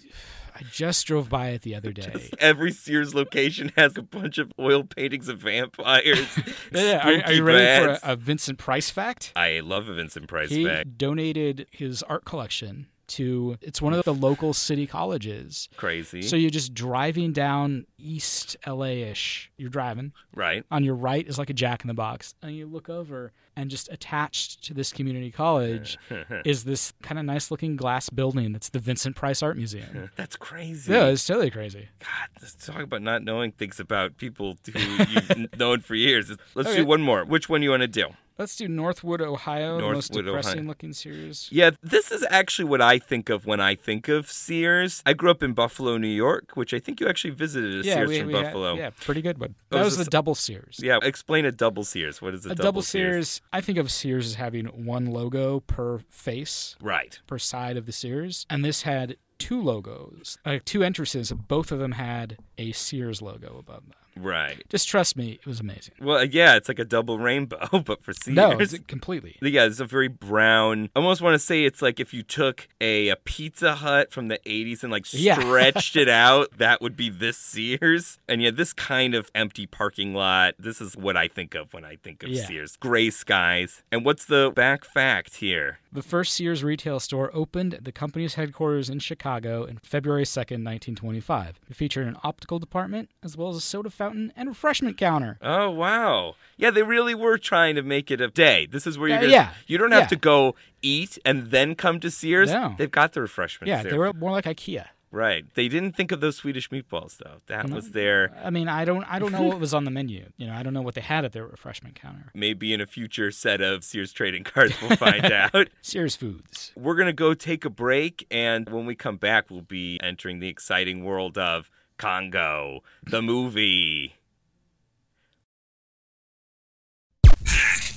I 0.59 0.63
just 0.73 1.07
drove 1.07 1.29
by 1.29 1.51
it 1.51 1.63
the 1.63 1.75
other 1.77 1.93
day. 1.93 2.31
Every 2.41 2.73
Sears 2.73 3.15
location 3.15 3.71
has 3.77 3.97
a 3.97 4.03
bunch 4.03 4.39
of 4.39 4.53
oil 4.59 4.83
paintings 4.85 5.29
of 5.29 5.39
vampires. 5.39 6.27
Yeah, 6.73 7.07
are, 7.07 7.23
are 7.27 7.33
you 7.33 7.45
ready 7.45 7.59
bats. 7.87 8.01
for 8.01 8.09
a, 8.09 8.13
a 8.15 8.17
Vincent 8.17 8.59
Price 8.59 8.91
fact? 8.91 9.33
I 9.37 9.61
love 9.61 9.89
a 9.89 9.95
Vincent 9.95 10.27
Price 10.29 10.49
he 10.51 10.65
fact. 10.65 10.99
donated 10.99 11.67
his 11.71 12.03
art 12.05 12.25
collection 12.25 12.87
to 13.09 13.57
it's 13.61 13.81
one 13.81 13.93
of 13.95 14.05
the 14.05 14.15
local 14.15 14.53
city 14.53 14.87
colleges. 14.87 15.69
Crazy, 15.77 16.23
So 16.23 16.37
you're 16.37 16.51
just 16.51 16.75
driving 16.75 17.33
down 17.33 17.87
East 17.99 18.57
LA 18.67 18.87
ish. 19.11 19.51
You're 19.57 19.71
driving. 19.71 20.13
right? 20.35 20.65
On 20.71 20.83
your 20.85 20.95
right 20.95 21.27
is 21.27 21.39
like 21.39 21.51
a 21.51 21.55
jack 21.55 21.83
in 21.83 21.89
the 21.89 21.95
box. 21.95 22.35
And 22.43 22.55
you 22.57 22.67
look 22.67 22.89
over 22.89 23.33
and 23.59 23.71
just 23.71 23.91
attached 23.91 24.65
to 24.65 24.75
this 24.75 24.93
community 24.93 25.31
college 25.31 25.97
is 26.45 26.65
this 26.65 26.93
kind 27.03 27.19
of 27.19 27.25
nice 27.25 27.51
looking 27.51 27.77
glass 27.77 28.11
building 28.11 28.53
that's 28.53 28.69
the 28.69 28.79
Vincent 28.79 29.17
Price 29.17 29.43
Art 29.43 29.57
Museum. 29.57 30.11
That's 30.17 30.37
crazy. 30.37 30.93
yeah, 30.93 31.07
it's 31.07 31.27
totally 31.27 31.51
crazy. 31.51 31.89
God, 32.01 32.29
let's 32.43 32.55
talk 32.67 32.83
about 32.83 33.01
not 33.03 33.23
knowing 33.25 33.53
things 33.53 33.81
about 33.81 34.19
people 34.19 34.57
who 34.73 34.79
you've 34.79 35.57
known 35.59 35.81
for 35.81 35.95
years. 35.95 36.31
Let's 36.55 36.69
Okay. 36.69 36.79
do 36.79 36.87
one 36.87 37.01
more. 37.01 37.25
Which 37.25 37.49
one 37.49 37.63
you 37.63 37.71
want 37.71 37.81
to 37.83 37.89
do? 37.89 38.09
Let's 38.39 38.55
do 38.57 38.69
Northwood, 38.69 39.23
Ohio. 39.23 39.77
the 39.77 39.83
most 39.83 40.13
Northwood, 40.13 40.29
Ohio. 40.29 40.43
depressing 40.43 40.67
looking 40.67 40.93
Sears. 40.93 41.49
Yeah, 41.51 41.71
this 41.83 42.13
is 42.13 42.25
actually 42.31 42.67
what 42.67 42.83
I 42.83 42.99
think 42.99 43.31
of 43.31 43.47
when 43.47 43.61
I 43.61 43.75
think 43.75 44.09
of 44.09 44.31
Sears. 44.31 45.03
I 45.07 45.15
grew 45.15 45.31
up 45.31 45.43
in 45.43 45.55
Buffalo, 45.55 45.97
New 45.97 46.07
York, 46.09 46.51
which 46.55 46.75
I 46.75 46.79
think 46.79 47.01
you 47.01 47.09
actually 47.09 47.31
visited 47.31 47.85
a 47.85 47.89
Yeah, 47.89 47.95
Sears 47.95 48.09
we, 48.11 48.19
from 48.19 48.27
we 48.29 48.35
had- 48.35 48.45
Buffalo. 48.45 48.75
yeah, 48.77 48.91
pretty 48.91 49.23
good 49.23 49.39
one. 49.39 49.55
That 49.71 49.79
is 49.81 49.85
was 49.85 49.97
the 49.97 50.05
this- 50.05 50.09
double 50.09 50.35
Sears. 50.35 50.79
Yeah, 50.83 50.99
explain 51.03 51.45
a 51.47 51.53
double 51.53 51.83
Sears. 51.85 52.21
What 52.21 52.35
is 52.35 52.45
a, 52.45 52.51
a 52.51 52.55
double 52.55 52.83
Sears, 52.83 53.41
I 53.53 53.61
think 53.63 53.79
of 53.79 53.91
Sears 53.91 54.27
as 54.27 54.35
having 54.35 54.67
one 54.85 55.07
logo 55.07 55.61
per 55.61 56.01
face, 56.11 56.77
Right. 56.83 57.19
per 57.27 57.39
side 57.39 57.77
of 57.79 57.87
the 57.87 57.93
Sears. 57.93 58.47
And 58.51 58.63
this 58.65 58.83
had 58.83 59.17
two 59.39 59.61
logos, 59.63 60.37
like 60.45 60.65
two 60.65 60.83
entrances. 60.83 61.33
Both 61.33 61.73
of 61.73 61.79
them 61.79 61.93
had 61.93 62.37
a 62.59 62.73
Sears 62.73 63.23
logo 63.23 63.57
above 63.59 63.85
them. 63.85 63.95
Right. 64.17 64.63
Just 64.69 64.89
trust 64.89 65.17
me, 65.17 65.33
it 65.33 65.47
was 65.47 65.61
amazing. 65.61 65.95
Well, 66.01 66.19
uh, 66.19 66.23
yeah, 66.31 66.57
it's 66.57 66.69
like 66.69 66.79
a 66.79 66.85
double 66.85 67.19
rainbow, 67.19 67.81
but 67.85 68.03
for 68.03 68.13
Sears. 68.13 68.35
No, 68.37 68.53
it's 68.53 68.79
completely. 68.87 69.37
Yeah, 69.43 69.65
it's 69.65 69.81
a 69.81 69.85
very 69.85 70.09
brown. 70.09 70.91
I 70.97 70.99
almost 71.01 71.21
want 71.23 71.35
to 71.35 71.39
say 71.39 71.65
it's 71.65 71.83
like 71.83 72.01
if 72.01 72.15
you 72.15 72.23
took 72.23 72.69
a, 72.81 73.09
a 73.09 73.17
Pizza 73.17 73.75
Hut 73.77 74.13
from 74.13 74.29
the 74.29 74.39
80s 74.47 74.83
and 74.83 74.91
like 74.93 75.05
Yeah. 75.13 75.39
stretched 75.41 75.97
it 75.97 76.09
out, 76.09 76.57
that 76.59 76.81
would 76.81 76.97
be 76.97 77.11
this 77.11 77.37
Sears. 77.37 78.19
And 78.29 78.43
yeah, 78.43 78.51
this 78.51 78.73
kind 78.73 79.15
of 79.15 79.31
empty 79.35 79.67
parking 79.67 80.15
lot, 80.15 80.55
this 80.59 80.81
is 80.81 80.97
what 80.97 81.17
I 81.17 81.29
think 81.29 81.55
of 81.55 81.73
when 81.75 81.85
I 81.85 81.97
think 81.97 82.23
of 82.23 82.31
Yeah. 82.31 82.47
Sears. 82.47 82.77
Gray 82.77 83.11
skies. 83.11 83.83
And 83.93 84.05
what's 84.05 84.25
the 84.25 84.53
back 84.55 84.85
fact 84.85 85.37
here? 85.37 85.79
The 85.93 86.03
first 86.03 86.35
Sears 86.35 86.63
retail 86.63 87.01
store 87.01 87.31
opened 87.33 87.73
at 87.75 87.85
the 87.85 87.93
company's 87.93 88.35
headquarters 88.35 88.91
in 88.91 88.99
Chicago 88.99 89.65
in 89.65 89.79
February 89.83 90.25
2nd, 90.25 90.63
1925. 90.65 91.61
It 91.71 91.77
featured 91.77 92.07
an 92.07 92.17
optical 92.23 92.59
department, 92.59 93.11
as 93.23 93.37
well 93.37 93.49
as 93.49 93.57
a 93.57 93.61
soda 93.61 93.89
fountain 93.89 94.06
and 94.15 94.49
refreshment 94.49 94.97
counter. 94.97 95.39
Oh, 95.43 95.71
wow. 95.71 96.35
Yeah, 96.57 96.71
they 96.71 96.83
really 96.83 97.15
were 97.15 97.39
trying 97.39 97.75
to 97.77 97.83
make 97.83 98.11
it 98.11 98.21
a 98.21 98.29
day. 98.29 98.67
This 98.71 98.87
is 98.87 98.99
where 98.99 99.09
you're 99.09 99.19
Uh, 99.19 99.23
gonna, 99.23 99.33
yeah. 99.33 99.51
you 99.67 99.79
don't 99.79 99.93
have 99.93 100.05
Yeah. 100.05 100.09
to 100.09 100.17
go 100.17 100.55
eat 100.83 101.19
and 101.25 101.51
then 101.51 101.75
come 101.75 102.01
to 102.01 102.11
Sears. 102.11 102.51
No. 102.51 102.75
They've 102.79 102.91
got 102.91 103.13
the 103.13 103.21
refreshments 103.21 103.69
Yeah, 103.69 103.83
there. 103.83 103.93
they 103.93 103.99
were 103.99 104.13
more 104.13 104.31
like 104.33 104.45
IKEA. 104.45 104.87
Right. 105.13 105.45
They 105.55 105.69
didn't 105.69 105.97
think 105.97 106.13
of 106.13 106.21
those 106.21 106.37
Swedish 106.37 106.69
meatballs 106.69 107.17
though. 107.19 107.41
That 107.47 107.71
was 107.71 107.93
their 107.93 108.33
I 108.45 108.51
mean, 108.51 108.69
I 108.69 108.85
don't, 108.85 109.05
I 109.05 109.19
don't 109.19 109.33
know 109.33 109.43
what 109.43 109.61
was 109.61 109.73
on 109.73 109.85
the 109.85 109.91
menu. 109.99 110.27
You 110.37 110.49
know, 110.49 110.53
I 110.55 110.63
don't 110.63 110.75
know 110.75 110.83
what 110.83 110.95
they 110.95 111.01
had 111.01 111.25
at 111.25 111.33
their 111.33 111.47
refreshment 111.47 111.95
counter. 111.95 112.31
maybe 112.35 112.75
in 112.75 112.81
a 112.81 112.87
future 112.87 113.31
set 113.31 113.61
of 113.63 113.85
Sears 113.85 114.13
trading 114.13 114.43
cards 114.45 114.75
we'll 114.83 114.97
find 114.97 115.25
out. 115.33 115.69
Sears 115.81 116.17
Foods. 116.17 116.73
We're 116.77 116.97
going 116.97 117.07
to 117.07 117.13
go 117.15 117.33
take 117.35 117.65
a 117.65 117.71
break 117.71 118.27
and 118.31 118.69
when 118.69 118.85
we 118.85 118.95
come 118.95 119.17
back 119.17 119.49
we'll 119.49 119.63
be 119.63 119.99
entering 120.03 120.41
the 120.41 120.49
exciting 120.49 121.05
world 121.05 121.39
of 121.39 121.71
Congo, 121.99 122.83
the 123.05 123.23
movie. 123.23 124.15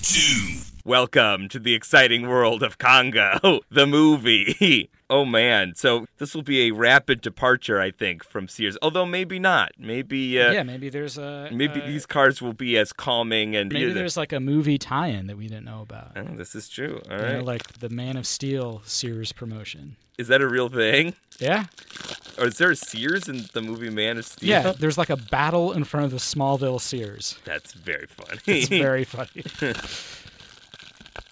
Two. 0.02 0.59
Welcome 0.86 1.50
to 1.50 1.60
the 1.60 1.74
exciting 1.76 2.28
world 2.28 2.64
of 2.64 2.78
Congo, 2.78 3.60
the 3.72 3.86
movie. 3.88 4.90
Oh 5.12 5.26
man, 5.26 5.74
so 5.76 6.06
this 6.20 6.36
will 6.36 6.44
be 6.44 6.68
a 6.68 6.72
rapid 6.72 7.20
departure, 7.22 7.82
I 7.82 7.90
think, 7.90 8.24
from 8.24 8.48
Sears. 8.48 8.78
Although 8.80 9.08
maybe 9.08 9.40
not. 9.40 9.72
Maybe 9.80 10.40
uh, 10.40 10.52
yeah, 10.52 10.62
maybe 10.62 10.90
there's 10.90 11.18
a 11.18 11.50
maybe 11.52 11.82
uh, 11.82 11.88
these 11.88 12.06
cars 12.06 12.44
will 12.44 12.54
be 12.54 12.78
as 12.78 12.94
calming 12.94 13.56
and 13.56 13.74
maybe 13.74 13.92
there's 13.92 14.16
like 14.16 14.32
a 14.32 14.40
movie 14.40 14.78
tie-in 14.78 15.26
that 15.26 15.36
we 15.36 15.48
didn't 15.48 15.66
know 15.66 15.82
about. 15.82 16.12
Oh, 16.16 16.36
this 16.36 16.54
is 16.54 16.70
true. 16.70 17.02
All 17.10 17.18
You 17.18 17.24
right. 17.24 17.38
know, 17.40 17.44
like 17.44 17.80
the 17.80 17.90
Man 17.90 18.18
of 18.18 18.28
Steel 18.28 18.84
Sears 18.86 19.32
promotion. 19.32 19.96
is 20.20 20.28
that 20.28 20.42
a 20.42 20.48
real 20.48 20.70
thing? 20.70 21.16
Yeah, 21.40 21.66
Or 22.38 22.46
is 22.46 22.60
there 22.60 22.70
a 22.70 22.76
Sears 22.76 23.28
in 23.28 23.46
the 23.54 23.64
movie 23.64 23.90
Man 23.90 24.20
of 24.20 24.26
Steel? 24.28 24.48
yeah. 24.48 24.74
There's 24.78 25.00
like 25.00 25.10
a 25.10 25.18
battle 25.18 25.72
in 25.72 25.86
front 25.86 26.06
of 26.06 26.12
the 26.12 26.18
Smallville 26.18 26.80
Sears. 26.80 27.40
That's 27.46 27.74
very 27.74 28.06
funny. 28.06 28.40
It's 28.46 28.68
very 28.68 29.06
funny. 29.06 29.44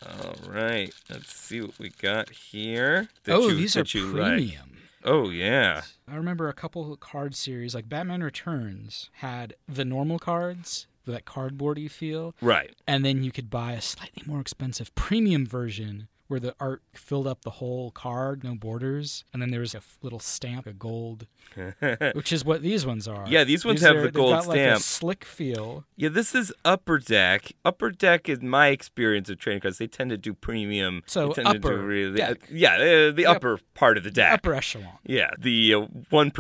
All 0.08 0.36
right. 0.52 0.94
Let's 1.10 1.34
see 1.36 1.62
what 1.62 1.78
we 1.80 1.90
got 1.90 2.30
here. 2.30 3.10
oh, 3.28 3.50
you- 3.50 3.56
these 3.56 3.76
are 3.76 3.84
you 3.88 4.08
like. 4.08 4.34
premium. 4.34 4.78
Oh 5.04 5.30
yeah. 5.30 5.84
I 6.08 6.16
remember 6.16 6.50
a 6.50 6.54
couple 6.54 6.92
of 6.92 7.00
card 7.00 7.36
series, 7.36 7.74
like 7.76 7.88
Batman 7.88 8.24
Returns, 8.24 9.10
had 9.14 9.54
the 9.68 9.86
normal 9.86 10.20
cards, 10.20 10.88
that 11.06 11.24
cardboardy 11.26 11.90
feel, 11.90 12.36
Right. 12.42 12.76
and 12.86 13.06
then 13.06 13.24
you 13.24 13.32
could 13.32 13.50
buy 13.50 13.74
a 13.74 13.82
slightly 13.82 14.24
more 14.26 14.42
expensive 14.42 14.94
premium 14.96 15.46
version 15.46 16.08
where 16.27 16.39
the 16.39 16.53
art 16.60 16.81
filled 16.93 17.27
up 17.27 17.41
the 17.41 17.50
whole 17.51 17.91
card, 17.91 18.43
no 18.43 18.55
borders, 18.55 19.24
and 19.34 19.41
then 19.41 19.50
there 19.51 19.60
was 19.62 19.74
a 19.75 19.81
little 20.01 20.19
stamp, 20.19 20.65
a 20.67 20.74
gold, 20.74 21.25
which 22.13 22.31
is 22.34 22.43
what 22.43 22.62
these 22.62 22.86
ones 22.86 23.07
are. 23.07 23.25
Yeah, 23.27 23.43
these 23.43 23.63
ones 23.65 23.81
have 23.81 23.96
are- 23.96 24.01
the 24.03 24.12
gold 24.12 24.31
got, 24.34 24.48
Like 24.48 24.57
a 24.60 24.62
stamp. 24.79 24.81
slick 24.81 25.25
feel. 25.25 25.86
Yeah, 25.96 26.10
this 26.10 26.36
is 26.36 26.53
Upper 26.65 27.00
Deck. 27.00 27.51
Upper 27.65 27.91
Deck, 27.91 28.29
in 28.29 28.48
my 28.50 28.67
experience 28.67 29.29
of 29.29 29.39
trading 29.39 29.62
cards, 29.62 29.77
they 29.77 29.88
tend 29.88 30.10
to 30.12 30.17
do 30.17 30.34
premium. 30.34 31.03
So 31.05 31.27
they 31.29 31.34
tend 31.34 31.48
to 31.48 31.60
do 31.60 31.67
upper 31.67 31.77
really, 31.81 32.17
deck. 32.17 32.38
yeah, 32.51 32.75
uh, 32.75 33.12
the 33.12 33.24
Yep. 33.27 33.36
upper 33.38 33.60
part 33.74 33.98
of 33.98 34.03
the 34.03 34.12
deck. 34.12 34.34
Upper 34.34 34.53
echelon. 34.53 34.88
Yeah, 35.05 35.31
the 35.39 35.74
uh, 35.74 35.79
one 36.10 36.31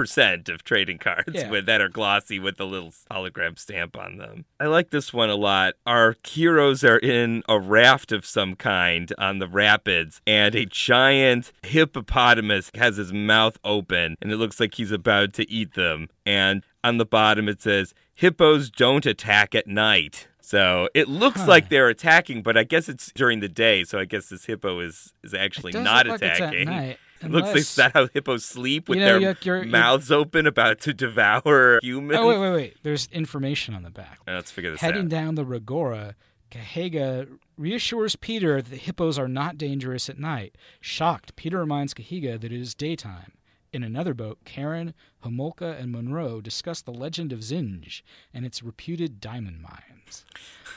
of 0.49 0.63
trading 0.63 0.97
cards 0.97 1.29
Yeah. 1.33 1.49
with 1.49 1.65
that 1.65 1.81
are 1.81 1.89
glossy 1.89 2.39
with 2.39 2.57
the 2.57 2.65
little 2.65 2.93
hologram 3.11 3.57
stamp 3.57 3.97
on 3.97 4.17
them. 4.17 4.45
I 4.59 4.65
like 4.67 4.89
this 4.89 5.13
one 5.13 5.29
a 5.29 5.35
lot. 5.35 5.73
Our 5.85 6.15
heroes 6.25 6.83
are 6.83 6.97
in 6.97 7.43
a 7.49 7.59
raft 7.59 8.11
of 8.11 8.25
some 8.25 8.55
kind 8.55 9.11
on 9.17 9.39
the 9.39 9.47
rapids, 9.77 10.21
and 10.25 10.55
a 10.55 10.65
giant 10.65 11.51
hippopotamus 11.63 12.71
has 12.75 12.97
his 12.97 13.13
mouth 13.13 13.57
open, 13.63 14.15
and 14.21 14.31
it 14.31 14.37
looks 14.37 14.59
like 14.59 14.75
he's 14.75 14.91
about 14.91 15.33
to 15.33 15.49
eat 15.49 15.73
them. 15.75 16.07
And 16.25 16.63
on 16.83 16.97
the 16.97 17.05
bottom 17.05 17.47
it 17.47 17.61
says, 17.61 17.93
"Hippos 18.13 18.69
don't 18.69 19.05
attack 19.05 19.53
at 19.55 19.67
night." 19.67 20.27
So 20.41 20.87
it 20.93 21.07
looks 21.09 21.41
Huh. 21.41 21.47
like 21.47 21.69
they're 21.69 21.89
attacking, 21.89 22.41
but 22.41 22.55
I 22.57 22.63
guess 22.63 22.87
it's 22.87 23.11
during 23.13 23.41
the 23.41 23.49
day. 23.49 23.83
So 23.83 23.99
I 23.99 24.05
guess 24.05 24.29
this 24.29 24.45
hippo 24.45 24.79
is 24.79 25.13
is 25.23 25.33
actually 25.33 25.73
not 25.73 26.07
look 26.07 26.21
like 26.21 26.33
attacking. 26.35 26.65
night, 26.65 26.97
It 27.21 27.31
looks 27.31 27.47
like 27.47 27.55
unless- 27.55 27.75
that 27.75 27.91
how 27.93 28.07
hippos 28.13 28.45
sleep 28.45 28.87
with 28.87 28.97
You 28.99 29.05
know, 29.05 29.11
their 29.13 29.19
you're- 29.21 29.35
you're- 29.41 29.59
you're- 29.59 29.69
mouths 29.71 30.11
open, 30.11 30.45
about 30.47 30.79
to 30.81 30.93
devour 30.93 31.79
humans. 31.83 32.19
Oh 32.21 32.27
wait, 32.27 32.39
wait, 32.39 32.51
wait! 32.51 32.77
There's 32.83 33.07
information 33.11 33.73
on 33.75 33.83
the 33.83 33.89
back. 33.89 34.19
Let's 34.27 34.51
figure 34.51 34.71
this 34.71 34.81
Heading 34.81 35.07
out. 35.07 35.11
Heading 35.11 35.25
down 35.25 35.35
the 35.35 35.45
Ragora, 35.45 36.13
Kahega 36.51 37.27
reassures 37.57 38.15
Peter 38.15 38.61
that 38.61 38.69
the 38.69 38.77
hippos 38.77 39.19
are 39.19 39.27
not 39.27 39.57
dangerous 39.57 40.09
at 40.09 40.19
night. 40.19 40.55
Shocked, 40.79 41.35
Peter 41.35 41.59
reminds 41.59 41.93
Kahega 41.93 42.39
that 42.39 42.51
it 42.51 42.59
is 42.59 42.75
daytime. 42.75 43.33
In 43.73 43.83
another 43.83 44.13
boat, 44.13 44.39
Karen, 44.45 44.93
Homolka, 45.25 45.79
and 45.79 45.91
Monroe 45.91 46.39
discuss 46.39 46.81
the 46.81 46.93
legend 46.93 47.33
of 47.33 47.41
Zinj 47.41 48.01
and 48.33 48.45
its 48.45 48.63
reputed 48.63 49.19
diamond 49.19 49.61
mines. 49.61 50.25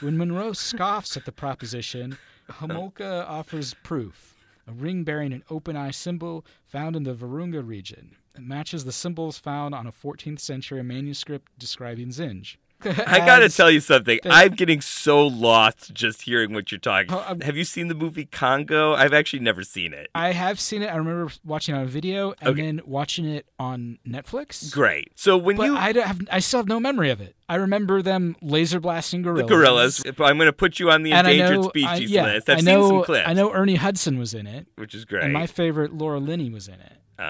When 0.01 0.17
Monroe 0.17 0.53
scoffs 0.53 1.15
at 1.15 1.25
the 1.25 1.31
proposition, 1.31 2.17
Homolka 2.49 3.25
offers 3.27 3.73
proof 3.83 4.35
a 4.67 4.71
ring 4.73 5.03
bearing 5.03 5.33
an 5.33 5.43
open 5.49 5.75
eye 5.75 5.91
symbol 5.91 6.45
found 6.65 6.95
in 6.95 7.03
the 7.03 7.15
Virunga 7.15 7.65
region. 7.65 8.15
It 8.35 8.41
matches 8.41 8.85
the 8.85 8.91
symbols 8.91 9.37
found 9.37 9.73
on 9.73 9.87
a 9.87 9.91
14th 9.91 10.39
century 10.39 10.83
manuscript 10.83 11.51
describing 11.57 12.09
Zinj. 12.09 12.57
I 13.07 13.19
gotta 13.19 13.49
tell 13.49 13.69
you 13.71 13.79
something. 13.79 14.19
I'm 14.25 14.53
getting 14.53 14.81
so 14.81 15.25
lost 15.27 15.93
just 15.93 16.21
hearing 16.23 16.53
what 16.53 16.71
you're 16.71 16.79
talking. 16.79 17.13
Oh, 17.13 17.37
Have 17.43 17.55
you 17.57 17.63
seen 17.63 17.87
the 17.87 17.95
movie 17.95 18.25
Congo? 18.25 18.93
I've 18.93 19.13
actually 19.13 19.39
never 19.39 19.63
seen 19.63 19.93
it. 19.93 20.09
I 20.15 20.31
have 20.31 20.59
seen 20.59 20.81
it. 20.81 20.87
I 20.87 20.95
remember 20.95 21.31
watching 21.43 21.75
it 21.75 21.79
on 21.79 21.87
video 21.87 22.33
and 22.41 22.49
Okay. 22.49 22.61
then 22.61 22.81
watching 22.85 23.25
it 23.25 23.45
on 23.59 23.99
Netflix. 24.07 24.71
Great. 24.71 25.11
So 25.15 25.37
when 25.37 25.57
But 25.57 25.65
you 25.67 25.75
I, 25.75 25.93
have, 25.93 26.21
I 26.31 26.39
still 26.39 26.59
have 26.59 26.67
no 26.67 26.79
memory 26.79 27.09
of 27.11 27.21
it. 27.21 27.35
I 27.49 27.55
remember 27.55 28.01
them 28.01 28.35
laser 28.41 28.79
blasting 28.79 29.21
gorillas. 29.21 29.47
the 29.47 29.53
gorillas. 29.55 30.03
I'm 30.05 30.37
going 30.37 30.47
to 30.47 30.53
put 30.53 30.79
you 30.79 30.89
on 30.91 31.03
the 31.03 31.11
And 31.13 31.27
endangered 31.27 31.57
know, 31.57 31.69
species 31.69 31.87
I, 31.89 31.95
yeah, 31.97 32.23
list. 32.25 32.49
I've 32.49 32.57
I 32.59 32.61
know, 32.61 32.81
seen 32.81 32.89
some 32.89 33.03
clips, 33.03 33.27
I 33.27 33.33
know 33.33 33.51
Ernie 33.51 33.75
Hudson 33.75 34.17
was 34.17 34.33
in 34.33 34.47
it, 34.47 34.67
which 34.77 34.95
is 34.95 35.05
great. 35.05 35.23
and 35.23 35.33
my 35.33 35.47
favorite 35.47 35.93
Laura 35.93 36.19
Linney 36.19 36.49
was 36.49 36.67
in 36.67 36.75
it. 36.75 36.93
oh. 37.19 37.23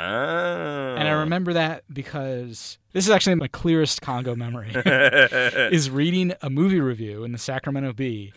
I 1.12 1.16
uh, 1.16 1.20
remember 1.20 1.54
that 1.54 1.84
because 1.92 2.78
this 2.94 3.06
is 3.06 3.12
actually 3.12 3.36
my 3.36 3.48
clearest 3.48 4.02
Congo 4.02 4.36
memory. 4.36 4.72
is 4.76 5.90
reading 5.90 6.34
a 6.42 6.50
movie 6.50 6.80
review 6.80 7.24
in 7.24 7.32
the 7.32 7.38
Sacramento 7.38 7.94
Bee, 7.94 8.34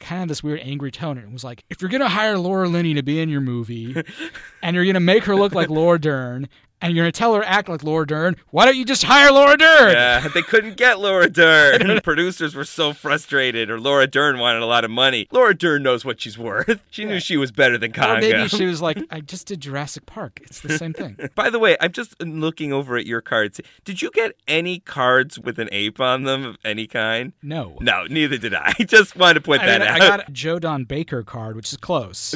kind 0.00 0.22
of 0.22 0.28
this 0.28 0.42
weird 0.42 0.60
angry 0.62 0.90
tone, 0.90 1.18
and 1.18 1.28
it 1.28 1.32
was 1.32 1.44
like, 1.44 1.64
if 1.70 1.80
you're 1.80 1.90
gonna 1.90 2.08
hire 2.08 2.38
Laura 2.38 2.68
Linney 2.68 2.94
to 2.94 3.02
be 3.02 3.20
in 3.20 3.28
your 3.28 3.40
movie, 3.40 4.02
and 4.62 4.76
you're 4.76 4.86
gonna 4.86 5.00
make 5.00 5.24
her 5.24 5.36
look 5.36 5.54
like 5.54 5.70
Laura 5.70 5.98
Dern, 5.98 6.48
and 6.82 6.94
you're 6.94 7.04
gonna 7.04 7.12
tell 7.12 7.34
her 7.34 7.40
to 7.40 7.48
act 7.48 7.68
like 7.68 7.82
Laura 7.82 8.06
Dern, 8.06 8.36
why 8.50 8.66
don't 8.66 8.76
you 8.76 8.84
just 8.84 9.04
hire 9.04 9.32
Laura 9.32 9.56
Dern? 9.56 9.92
Yeah, 9.92 10.28
they 10.28 10.42
couldn't 10.42 10.76
get 10.76 10.98
Laura 10.98 11.30
Dern. 11.30 11.86
The 11.86 12.00
producers 12.04 12.54
were 12.54 12.64
so 12.64 12.92
frustrated, 12.92 13.70
or 13.70 13.80
Laura 13.80 14.06
Dern 14.06 14.38
wanted 14.38 14.62
a 14.62 14.66
lot 14.66 14.84
of 14.84 14.90
money. 14.90 15.28
Laura 15.30 15.54
Dern 15.54 15.84
knows 15.84 16.04
what 16.04 16.20
she's 16.20 16.36
worth. 16.36 16.80
She 16.90 17.04
knew 17.06 17.20
she 17.20 17.38
was 17.38 17.52
better 17.52 17.78
than 17.78 17.98
Or 17.98 18.18
maybe 18.18 18.48
she 18.48 18.66
was 18.66 18.82
like, 18.82 18.98
I 19.10 19.20
just 19.20 19.46
did 19.46 19.60
Jurassic 19.60 20.04
Park. 20.04 20.40
It's 20.42 20.60
the 20.60 20.76
same 20.76 20.92
thing. 20.92 21.16
By 21.34 21.48
the 21.48 21.58
way, 21.58 21.76
I'm 21.80 21.92
just 21.92 22.20
looking 22.20 22.72
over 22.72 22.98
at 22.98 23.06
your 23.06 23.22
cards. 23.22 23.60
Did 23.84 24.02
you 24.02 24.10
get 24.10 24.32
any 24.46 24.80
cards 24.80 25.38
with 25.38 25.58
an 25.58 25.68
ape 25.72 26.00
on 26.00 26.24
them 26.24 26.44
of 26.44 26.58
any 26.64 26.86
kind? 26.86 27.32
No. 27.42 27.78
No, 27.80 28.04
neither 28.04 28.36
did 28.36 28.52
I. 28.52 28.72
just 28.80 29.16
wanted 29.16 29.34
to 29.34 29.40
point 29.40 29.62
I, 29.62 29.66
that 29.66 29.80
mean, 29.80 29.88
I 29.88 29.98
got 29.98 30.28
a 30.28 30.32
Joe 30.32 30.58
Don 30.58 30.84
Baker 30.84 31.22
card, 31.22 31.56
which 31.56 31.72
is 31.72 31.78
close. 31.78 32.34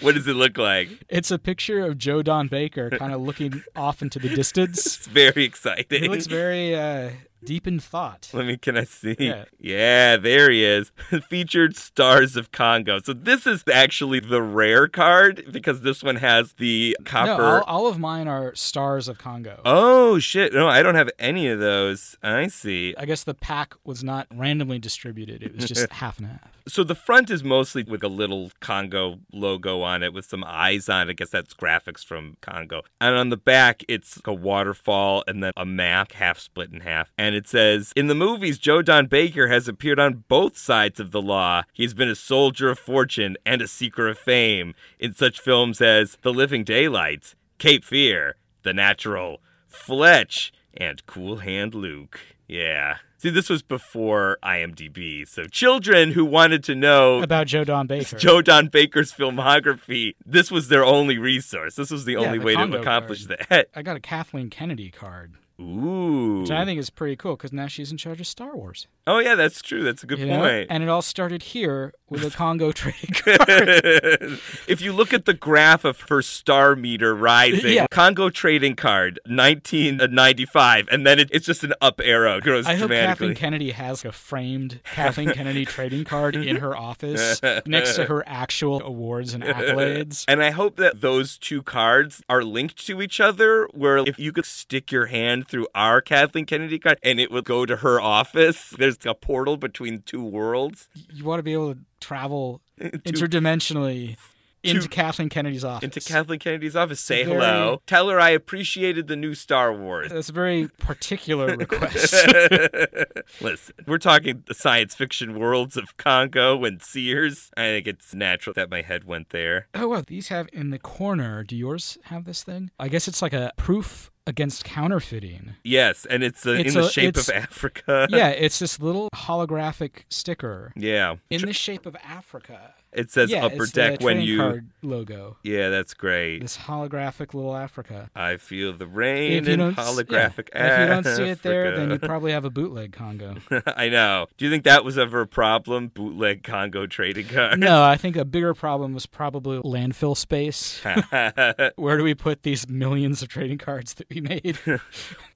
what 0.00 0.14
does 0.14 0.28
it 0.28 0.36
look 0.36 0.56
like? 0.56 0.88
It's 1.08 1.32
a 1.32 1.38
picture 1.38 1.84
of 1.84 1.98
Joe 1.98 2.22
Don 2.22 2.46
Baker 2.46 2.89
kind 2.98 3.12
of 3.12 3.20
looking 3.20 3.62
off 3.76 4.02
into 4.02 4.18
the 4.18 4.28
distance. 4.28 4.86
It's 5.00 5.06
very 5.06 5.44
exciting. 5.44 6.02
He 6.02 6.08
looks 6.08 6.26
very 6.26 6.74
uh, 6.74 7.10
deep 7.44 7.66
in 7.66 7.78
thought. 7.80 8.28
Let 8.32 8.46
me, 8.46 8.56
can 8.56 8.76
I 8.76 8.84
see? 8.84 9.16
Yeah. 9.18 9.44
Yeah, 9.58 10.16
there 10.16 10.50
he 10.50 10.64
is. 10.64 10.92
Featured 11.28 11.76
Stars 11.76 12.36
of 12.36 12.52
Congo. 12.52 12.98
So 13.00 13.12
this 13.12 13.46
is 13.46 13.64
actually 13.72 14.20
the 14.20 14.42
rare 14.42 14.88
card 14.88 15.46
because 15.50 15.80
this 15.82 16.02
one 16.02 16.16
has 16.16 16.54
the 16.54 16.96
No, 17.00 17.04
copper. 17.04 17.42
all, 17.42 17.62
all 17.62 17.86
of 17.86 17.98
mine 17.98 18.28
are 18.28 18.54
stars 18.54 19.08
of 19.08 19.18
Congo. 19.18 19.60
Oh, 19.64 20.18
shit. 20.18 20.52
No, 20.52 20.68
I 20.68 20.82
don't 20.82 20.94
have 20.96 21.10
any 21.18 21.48
of 21.48 21.58
those. 21.58 22.16
I 22.22 22.48
see. 22.48 22.94
I 22.98 23.04
guess 23.06 23.24
the 23.24 23.34
pack 23.34 23.74
was 23.84 24.04
not 24.04 24.26
randomly 24.34 24.78
distributed. 24.78 25.42
It 25.42 25.56
was 25.56 25.66
just 25.66 25.90
half 25.92 26.18
and 26.18 26.26
half. 26.28 26.50
So 26.70 26.84
the 26.84 26.94
front 26.94 27.30
is 27.30 27.42
mostly 27.42 27.82
with 27.82 28.04
a 28.04 28.08
little 28.08 28.52
Congo 28.60 29.18
logo 29.32 29.82
on 29.82 30.04
it 30.04 30.12
with 30.12 30.24
some 30.24 30.44
eyes 30.46 30.88
on 30.88 31.08
it. 31.08 31.10
I 31.10 31.14
guess 31.14 31.30
that's 31.30 31.52
graphics 31.52 32.04
from 32.04 32.36
Congo. 32.40 32.82
And 33.00 33.16
on 33.16 33.30
the 33.30 33.36
back, 33.36 33.82
it's 33.88 34.20
a 34.24 34.32
waterfall 34.32 35.24
and 35.26 35.42
then 35.42 35.52
a 35.56 35.66
map 35.66 36.12
half 36.12 36.38
split 36.38 36.70
in 36.72 36.82
half. 36.82 37.10
And 37.18 37.34
it 37.34 37.48
says, 37.48 37.92
In 37.96 38.06
the 38.06 38.14
movies, 38.14 38.56
Joe 38.56 38.82
Don 38.82 39.08
Baker 39.08 39.48
has 39.48 39.66
appeared 39.66 39.98
on 39.98 40.22
both 40.28 40.56
sides 40.56 41.00
of 41.00 41.10
the 41.10 41.20
law. 41.20 41.62
He's 41.72 41.92
been 41.92 42.08
a 42.08 42.14
soldier 42.14 42.70
of 42.70 42.78
fortune 42.78 43.36
and 43.44 43.60
a 43.60 43.66
seeker 43.66 44.06
of 44.06 44.16
fame 44.16 44.74
in 45.00 45.12
such 45.12 45.40
films 45.40 45.80
as 45.80 46.18
The 46.22 46.32
Living 46.32 46.62
Daylights, 46.62 47.34
Cape 47.58 47.84
Fear, 47.84 48.36
The 48.62 48.72
Natural, 48.72 49.40
Fletch, 49.66 50.52
and 50.72 51.04
Cool 51.06 51.38
Hand 51.38 51.74
Luke. 51.74 52.20
Yeah. 52.46 52.98
See, 53.20 53.28
this 53.28 53.50
was 53.50 53.62
before 53.62 54.38
IMDb. 54.42 55.28
So 55.28 55.44
children 55.44 56.12
who 56.12 56.24
wanted 56.24 56.64
to 56.64 56.74
know 56.74 57.22
about 57.22 57.46
Joe 57.48 57.64
Don 57.64 57.86
Baker, 57.86 58.16
Joe 58.16 58.40
Don 58.40 58.68
Baker's 58.68 59.12
filmography, 59.12 60.14
this 60.24 60.50
was 60.50 60.68
their 60.68 60.84
only 60.84 61.18
resource. 61.18 61.74
This 61.74 61.90
was 61.90 62.06
the 62.06 62.12
Yeah, 62.12 62.20
only 62.20 62.38
the 62.38 62.44
way 62.46 62.54
to 62.56 62.78
accomplish 62.80 63.26
card. 63.26 63.44
that. 63.50 63.68
I 63.76 63.82
got 63.82 63.96
a 63.96 64.00
Kathleen 64.00 64.48
Kennedy 64.48 64.90
card, 64.90 65.34
Ooh. 65.60 66.40
which 66.40 66.50
I 66.50 66.64
think 66.64 66.78
is 66.80 66.90
pretty 66.90 67.16
cool 67.16 67.36
because 67.36 67.52
now 67.52 67.66
she's 67.66 67.90
in 67.92 67.98
charge 67.98 68.20
of 68.20 68.26
Star 68.26 68.56
Wars. 68.56 68.86
Oh 69.06 69.18
yeah, 69.18 69.34
that's 69.34 69.60
true. 69.62 69.82
That's 69.82 70.02
a 70.02 70.06
good 70.06 70.18
you 70.18 70.26
know? 70.26 70.38
point. 70.40 70.68
And 70.70 70.82
it 70.82 70.88
all 70.88 71.02
started 71.02 71.42
here 71.42 71.92
with 72.08 72.24
a 72.24 72.30
Congo 72.36 72.72
trading 72.80 73.10
card. 73.14 74.38
if 74.68 74.80
you 74.80 74.92
look 74.92 75.12
at 75.12 75.24
the 75.26 75.34
graph 75.34 75.84
of 75.84 76.00
her 76.08 76.22
star 76.22 76.76
meter 76.76 77.14
rising, 77.14 77.72
Yeah. 77.74 77.86
Congo 77.90 78.30
trading 78.30 78.76
card, 78.76 79.18
1995, 79.26 80.88
and 80.90 81.06
then 81.06 81.18
it, 81.18 81.28
it's 81.32 81.46
just 81.46 81.64
an 81.64 81.74
up 81.80 82.00
arrow. 82.02 82.36
It 82.38 82.44
grows 82.44 82.66
I 82.66 82.74
hope. 82.74 82.90
Kathleen 82.90 83.34
Kennedy 83.34 83.70
has 83.72 84.04
a 84.04 84.12
framed 84.12 84.80
Kathleen 84.84 85.32
Kennedy 85.32 85.64
trading 85.64 86.04
card 86.04 86.36
in 86.36 86.56
her 86.56 86.76
office 86.76 87.40
next 87.66 87.96
to 87.96 88.04
her 88.06 88.22
actual 88.26 88.82
awards 88.82 89.34
and 89.34 89.42
accolades. 89.42 90.24
And 90.30 90.42
I 90.42 90.50
hope 90.50 90.76
that 90.76 91.00
those 91.00 91.36
two 91.38 91.62
cards 91.62 92.22
are 92.28 92.44
linked 92.44 92.86
to 92.86 93.02
each 93.02 93.20
other, 93.20 93.68
where 93.72 93.98
if 93.98 94.18
you 94.18 94.32
could 94.32 94.44
stick 94.44 94.92
your 94.92 95.06
hand 95.06 95.46
through 95.50 95.66
our 95.74 96.00
Kathleen 96.00 96.46
Kennedy 96.46 96.78
card 96.78 96.98
and 97.02 97.20
it 97.20 97.30
would 97.30 97.44
go 97.44 97.66
to 97.66 97.76
her 97.76 98.00
office, 98.00 98.70
there's 98.78 98.96
a 99.04 99.14
portal 99.14 99.56
between 99.56 100.02
two 100.02 100.24
worlds. 100.24 100.88
You 101.12 101.24
want 101.24 101.40
to 101.40 101.42
be 101.42 101.52
able 101.52 101.74
to 101.74 101.80
travel 102.00 102.60
interdimensionally 102.80 104.16
into 104.62 104.82
to- 104.82 104.88
Kathleen 104.88 105.30
Kennedy's 105.30 105.64
office. 105.64 105.84
into 105.84 106.00
Kathleen 106.00 106.38
Kennedy's 106.38 106.76
office, 106.76 107.00
say 107.00 107.24
Very- 107.24 107.36
hello. 107.36 107.80
Tell 107.86 108.08
her 108.10 108.20
I 108.20 108.30
appreciated 108.30 109.06
the 109.08 109.16
new 109.16 109.34
Star 109.34 109.72
Wars. 109.72 110.10
That's 110.12 110.28
a 110.28 110.32
very 110.32 110.68
particular 110.78 111.56
request. 111.56 112.12
Listen, 113.40 113.74
we're 113.86 113.98
talking 113.98 114.42
the 114.46 114.54
science 114.54 114.94
fiction 114.94 115.38
worlds 115.38 115.76
of 115.78 115.96
Congo 115.96 116.62
and 116.64 116.82
Sears. 116.82 117.50
I 117.56 117.62
think 117.62 117.86
it's 117.86 118.14
natural 118.14 118.52
that 118.54 118.70
my 118.70 118.82
head 118.82 119.04
went 119.04 119.30
there. 119.30 119.68
oh, 119.74 119.88
wow. 119.88 120.02
These 120.06 120.28
have 120.28 120.48
in 120.52 120.70
the 120.70 120.78
corner. 120.78 121.42
Do 121.42 121.56
yours 121.56 121.96
have 122.04 122.24
this 122.24 122.42
thing? 122.42 122.70
I 122.78 122.88
guess 122.88 123.08
it's 123.08 123.22
like 123.22 123.32
a 123.32 123.52
proof 123.56 124.10
against 124.30 124.64
counterfeiting. 124.64 125.54
Yes, 125.62 126.06
and 126.08 126.22
it's, 126.22 126.46
uh, 126.46 126.52
It's 126.52 126.74
in 126.74 126.80
the 126.80 126.88
shape 126.88 127.16
of 127.16 127.28
Africa. 127.28 128.06
yeah, 128.10 128.28
it's 128.28 128.58
this 128.60 128.80
little 128.80 129.10
holographic 129.14 130.04
sticker 130.08 130.72
Yeah. 130.76 131.16
in 131.28 131.42
the 131.42 131.52
shape 131.52 131.84
of 131.84 131.96
Africa. 131.96 132.74
It 132.92 133.10
says 133.12 133.30
yeah, 133.30 133.44
upper 133.44 133.66
deck 133.66 134.00
when 134.00 134.20
you. 134.20 134.38
card 134.38 134.70
logo. 134.82 135.36
Yeah, 135.44 135.68
that's 135.68 135.94
great. 135.94 136.40
This 136.40 136.56
holographic 136.56 137.34
little 137.34 137.54
Africa. 137.54 138.10
I 138.16 138.36
feel 138.36 138.72
the 138.72 138.86
rain 138.86 139.46
in 139.46 139.58
don't, 139.58 139.76
yeah, 139.76 139.84
holographic 139.84 140.48
if 140.52 140.80
you 140.80 140.86
don't 140.86 141.16
see 141.16 141.30
it 141.30 141.42
there, 141.42 141.76
then 141.76 141.90
you 141.90 141.98
probably 142.02 142.32
have 142.32 142.44
a 142.44 142.50
bootleg 142.50 142.92
Congo. 142.92 143.36
I 143.66 143.88
know. 143.88 144.26
Do 144.36 144.44
you 144.44 144.50
think 144.50 144.64
that 144.64 144.84
was 144.84 144.98
ever 144.98 145.20
a 145.20 145.26
problem? 145.26 145.88
Bootleg 145.88 146.42
Congo 146.42 146.86
trading 146.86 147.28
cards? 147.28 147.58
no, 147.58 147.84
I 147.84 147.96
think 147.96 148.16
a 148.16 148.24
bigger 148.24 148.54
problem 148.54 148.92
was 148.92 149.06
probably 149.06 149.58
landfill 149.60 150.16
space. 150.16 150.80
Where 151.76 151.96
do 151.96 152.02
we 152.02 152.14
put 152.14 152.42
these 152.42 152.68
millions 152.68 153.22
of 153.22 153.28
trading 153.28 153.58
cards 153.58 153.94
that 153.94 154.08
we 154.10 154.20
made? 154.20 154.58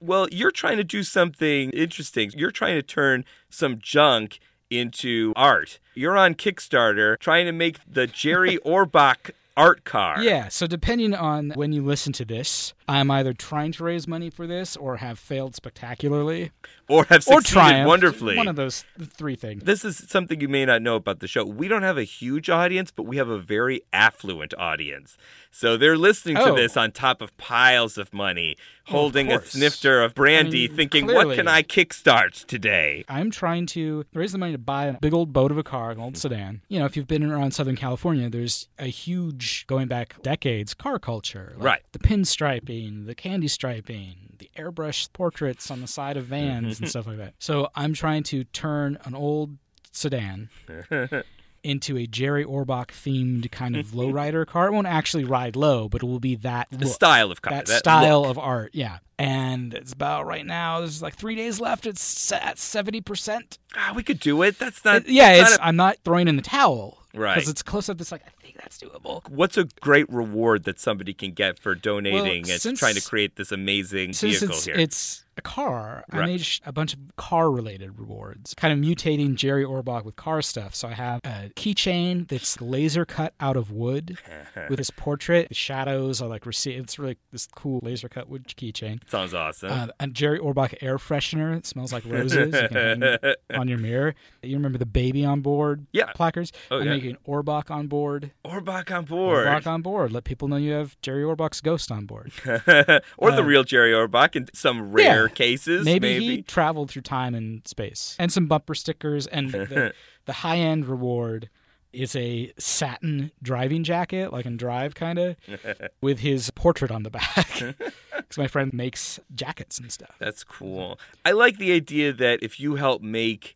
well, 0.01 0.27
you're 0.29 0.51
trying 0.51 0.77
to 0.77 0.83
do 0.83 1.03
something 1.03 1.69
interesting. 1.69 2.31
You're 2.35 2.51
trying 2.51 2.75
to 2.75 2.83
turn 2.83 3.23
some 3.49 3.79
junk 3.79 4.39
into 4.69 5.33
art. 5.35 5.79
You're 5.93 6.17
on 6.17 6.35
Kickstarter 6.35 7.17
trying 7.19 7.45
to 7.45 7.51
make 7.51 7.77
the 7.91 8.07
Jerry 8.07 8.57
Orbach 8.65 9.31
art 9.57 9.83
car. 9.85 10.21
Yeah, 10.21 10.47
so 10.49 10.67
depending 10.67 11.13
on 11.13 11.51
when 11.55 11.71
you 11.71 11.83
listen 11.83 12.11
to 12.13 12.25
this, 12.25 12.73
I'm 12.87 13.09
either 13.09 13.33
trying 13.33 13.71
to 13.73 13.83
raise 13.83 14.07
money 14.07 14.29
for 14.29 14.45
this 14.47 14.75
or 14.75 14.97
have 14.97 15.17
failed 15.17 15.55
spectacularly 15.55 16.51
Or 16.87 17.05
have 17.05 17.19
or 17.27 17.39
succeeded 17.41 17.45
triumphed. 17.53 17.87
wonderfully. 17.87 18.37
One 18.37 18.47
of 18.47 18.55
those 18.55 18.85
three 19.13 19.35
things. 19.35 19.63
This 19.63 19.83
is 19.85 19.97
something 20.09 20.39
you 20.41 20.47
may 20.49 20.65
not 20.65 20.81
know 20.81 20.95
about 20.95 21.19
the 21.19 21.27
show. 21.27 21.45
We 21.45 21.67
don't 21.67 21.83
have 21.83 21.97
a 21.97 22.03
huge 22.03 22.49
audience, 22.49 22.91
but 22.91 23.03
we 23.03 23.17
have 23.17 23.29
a 23.29 23.39
very 23.39 23.81
affluent 23.93 24.53
audience. 24.57 25.17
So 25.51 25.77
they're 25.77 25.97
listening 25.97 26.35
to 26.35 26.51
Oh. 26.51 26.55
this 26.55 26.75
on 26.77 26.91
top 26.91 27.21
of 27.21 27.35
piles 27.37 27.97
of 27.97 28.13
money, 28.13 28.57
Well, 28.89 28.97
of 28.97 29.01
holding 29.01 29.31
a 29.31 29.41
snifter 29.43 30.01
of 30.03 30.13
brandy, 30.13 30.65
I 30.65 30.67
mean, 30.67 30.75
thinking, 30.77 31.05
what 31.07 31.35
can 31.35 31.47
I 31.47 31.63
kickstart 31.63 32.45
today? 32.45 33.03
I'm 33.07 33.31
trying 33.31 33.65
to 33.67 34.03
raise 34.13 34.33
the 34.33 34.37
money 34.37 34.51
to 34.51 34.57
buy 34.57 34.85
a 34.87 34.99
big 34.99 35.13
old 35.13 35.31
boat 35.33 35.49
of 35.51 35.57
a 35.57 35.63
car, 35.63 35.91
an 35.91 35.99
old 35.99 36.17
sedan. 36.17 36.61
You 36.67 36.79
know, 36.79 36.85
if 36.85 36.95
you've 36.97 37.07
been 37.07 37.23
around 37.23 37.51
Southern 37.51 37.77
California, 37.77 38.29
there's 38.29 38.67
a 38.77 38.87
huge, 38.87 39.44
going 39.67 39.87
back 39.87 40.21
decades, 40.21 40.73
car 40.73 40.99
culture. 40.99 41.53
Like 41.57 41.63
Right. 41.65 41.81
The 41.91 41.99
pinstriping, 41.99 43.05
the 43.05 43.15
candy 43.15 43.47
striping, 43.47 44.35
the 44.39 44.49
airbrush 44.57 45.11
portraits 45.13 45.69
on 45.71 45.81
the 45.81 45.87
side 45.87 46.17
of 46.17 46.25
vans 46.25 46.79
and 46.79 46.89
stuff 46.93 47.07
like 47.07 47.17
that. 47.17 47.33
So 47.39 47.69
I'm 47.75 47.93
trying 47.93 48.23
to 48.23 48.43
turn 48.45 48.97
an 49.05 49.15
old 49.15 49.57
sedan 49.91 50.49
into 51.63 51.97
a 51.97 52.05
Jerry 52.05 52.45
Orbach 52.45 52.87
themed 52.89 53.49
kind 53.51 53.75
of 53.75 53.87
lowrider 53.87 54.45
car. 54.47 54.67
It 54.67 54.71
won't 54.73 54.87
actually 54.87 55.23
ride 55.23 55.55
low, 55.55 55.89
but 55.89 56.03
it 56.03 56.05
will 56.05 56.19
be 56.19 56.35
that 56.35 56.67
The 56.71 56.85
look 56.85 56.93
style 56.93 57.31
of 57.31 57.41
car. 57.41 57.53
that, 57.53 57.65
that 57.65 57.79
style 57.79 58.21
look. 58.21 58.31
of 58.31 58.37
art, 58.37 58.71
yeah. 58.73 58.99
And 59.17 59.73
it's 59.73 59.93
about 59.93 60.25
right 60.27 60.45
now. 60.45 60.79
There's 60.79 61.01
like 61.01 61.15
three 61.15 61.35
days 61.35 61.59
left. 61.61 61.85
It's 61.85 62.31
at 62.33 62.59
seventy 62.59 62.99
percent. 62.99 63.57
Ah, 63.73 63.93
we 63.95 64.03
could 64.03 64.19
do 64.19 64.41
it. 64.41 64.59
That's 64.59 64.83
not. 64.83 65.07
Yeah, 65.07 65.37
not 65.37 65.47
it's. 65.47 65.57
a- 65.57 65.65
I'm 65.65 65.77
not 65.77 65.97
throwing 66.03 66.27
in 66.27 66.35
the 66.35 66.41
towel, 66.41 67.01
Right. 67.15 67.35
Because 67.35 67.49
it's 67.49 67.63
close 67.63 67.89
up. 67.89 67.99
It's 67.99 68.11
like 68.11 68.23
I 68.25 68.31
think 68.41 68.57
that's 68.57 68.77
doable. 68.77 69.27
What's 69.29 69.57
a 69.57 69.65
great 69.81 70.09
reward 70.09 70.63
that 70.65 70.79
somebody 70.79 71.13
can 71.13 71.31
get 71.31 71.57
for 71.59 71.75
donating 71.75 72.49
and 72.49 72.77
trying 72.77 72.95
to 72.95 73.01
create 73.01 73.35
this 73.35 73.51
amazing 73.51 74.13
vehicle 74.13 74.49
it's 74.49 74.65
here? 74.65 74.75
it's 74.75 75.24
a 75.37 75.41
car, 75.41 76.03
I 76.11 76.25
made 76.25 76.45
a 76.65 76.71
bunch 76.71 76.93
of 76.93 76.99
car 77.17 77.51
related 77.51 77.99
rewards, 77.99 78.53
kind 78.53 78.71
of 78.73 78.79
mutating 78.79 79.35
Jerry 79.35 79.63
Orbach 79.65 80.05
with 80.05 80.15
car 80.15 80.41
stuff. 80.41 80.73
So 80.75 80.87
I 80.87 80.93
have 80.93 81.19
a 81.25 81.49
keychain 81.55 82.27
that's 82.27 82.61
laser 82.61 83.05
cut 83.05 83.33
out 83.39 83.57
of 83.57 83.71
wood 83.71 84.17
with 84.69 84.79
his 84.79 84.91
portrait. 84.91 85.49
The 85.49 85.55
shadows 85.55 86.21
are 86.21 86.27
like 86.29 86.43
rece- 86.43 86.79
It's 86.79 86.97
really 86.97 87.17
this 87.31 87.47
cool 87.55 87.79
laser 87.83 88.07
cut 88.09 88.29
wood 88.29 88.45
keychain. 88.47 88.99
Sounds 89.09 89.33
awesome. 89.33 89.71
Uh, 89.71 89.87
a 89.99 90.07
Jerry 90.07 90.39
Orbach 90.39 90.73
air 90.81 90.97
freshener. 90.97 91.55
It 91.57 91.65
smells 91.65 91.91
like 91.91 92.03
roses. 92.05 92.53
you 92.71 93.35
on 93.57 93.67
your 93.67 93.77
mirror. 93.77 94.15
You 94.41 94.55
remember 94.55 94.77
the 94.77 94.85
baby 94.85 95.25
on 95.25 95.41
board 95.41 95.85
Yeah. 95.91 96.11
placards? 96.13 96.51
Oh, 96.71 96.77
I'm 96.79 96.85
yeah. 96.85 96.89
making 96.93 97.17
Orbach 97.27 97.69
on 97.69 97.87
board. 97.87 98.31
Orbach 98.45 98.89
on 98.95 99.05
board. 99.05 99.47
Orbach 99.47 99.67
on 99.67 99.81
board. 99.81 100.11
Let 100.11 100.23
people 100.23 100.47
know 100.47 100.55
you 100.57 100.71
have 100.73 100.95
Jerry 101.01 101.23
Orbach's 101.23 101.61
ghost 101.61 101.91
on 101.91 102.05
board. 102.05 102.31
or 102.45 103.31
the 103.31 103.41
Uh, 103.41 103.41
real 103.41 103.63
Jerry 103.63 103.91
Orbach 103.91 104.35
and 104.35 104.49
some 104.53 104.91
rare 104.91 105.24
Yeah. 105.24 105.24
Cases. 105.29 105.85
Maybe, 105.85 106.13
Maybe, 106.13 106.27
he 106.27 106.41
traveled 106.41 106.91
through 106.91 107.03
time 107.03 107.35
and 107.35 107.67
space. 107.67 108.15
And 108.19 108.31
some 108.31 108.47
bumper 108.47 108.75
stickers. 108.75 109.27
And 109.27 109.51
the, 109.51 109.93
the 110.25 110.33
high 110.33 110.57
end 110.57 110.87
reward 110.87 111.49
is 111.93 112.15
a 112.15 112.51
satin 112.57 113.31
driving 113.41 113.83
jacket, 113.83 114.31
like 114.31 114.45
in 114.45 114.57
Drive, 114.57 114.95
kind 114.95 115.17
of, 115.17 115.35
with 116.01 116.19
his 116.19 116.51
portrait 116.51 116.91
on 116.91 117.03
the 117.03 117.11
back. 117.11 117.75
Because 118.15 118.37
my 118.37 118.47
friend 118.47 118.73
makes 118.73 119.19
jackets 119.35 119.77
and 119.77 119.91
stuff. 119.91 120.15
That's 120.17 120.43
cool. 120.43 120.97
I 121.25 121.31
like 121.31 121.57
the 121.59 121.73
idea 121.73 122.11
that 122.13 122.41
if 122.41 122.59
you 122.59 122.75
help 122.75 123.03
make 123.03 123.54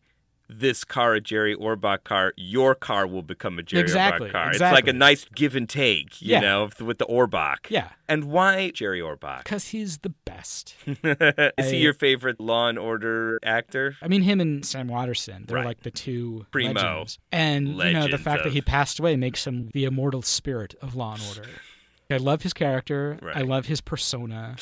this 0.52 0.84
car 0.84 1.14
a 1.14 1.20
Jerry 1.20 1.54
Orbach 1.56 2.04
car, 2.04 2.32
your 2.36 2.74
car 2.74 3.06
will 3.06 3.22
become 3.22 3.58
a 3.58 3.62
Jerry 3.62 3.82
Exactly, 3.82 4.28
Orbach 4.28 4.32
car. 4.32 4.48
Exactly. 4.50 4.78
It's 4.78 4.86
like 4.86 4.94
a 4.94 4.96
nice 4.98 5.24
give 5.34 5.54
and 5.56 5.68
take, 5.68 6.20
you 6.20 6.32
Yeah. 6.32 6.40
know, 6.40 6.68
with 6.80 6.98
the 6.98 7.06
Orbach. 7.06 7.68
Yeah. 7.70 7.88
And 8.08 8.24
why 8.24 8.70
Jerry 8.70 9.00
Orbach? 9.00 9.44
Because 9.44 9.68
he's 9.68 9.98
the 9.98 10.10
best. 10.24 10.74
Is 10.86 10.96
I- 11.04 11.62
he 11.70 11.76
your 11.78 11.94
favorite 11.94 12.40
Law 12.40 12.68
and 12.68 12.78
Order 12.78 13.38
actor? 13.42 13.96
I 14.02 14.08
mean, 14.08 14.22
him 14.22 14.40
and 14.40 14.64
Sam 14.66 14.88
Waterston, 14.88 15.44
they're 15.46 15.56
Right. 15.58 15.66
like 15.66 15.82
the 15.82 15.90
two 15.92 16.46
Primo 16.50 16.72
legends. 16.74 17.18
And, 17.30 17.68
you 17.68 17.74
know, 17.74 17.78
the 17.78 17.94
legends 18.00 18.22
fact 18.22 18.44
that 18.44 18.52
he 18.52 18.60
passed 18.60 18.98
away 18.98 19.16
makes 19.16 19.46
him 19.46 19.70
the 19.72 19.84
immortal 19.84 20.22
spirit 20.22 20.74
of 20.82 20.94
Law 20.94 21.14
and 21.14 21.22
Order. 21.38 21.48
I 22.10 22.16
love 22.16 22.42
his 22.42 22.52
character. 22.52 23.18
I 23.34 23.42
love 23.42 23.66
his 23.66 23.80
persona. 23.80 24.56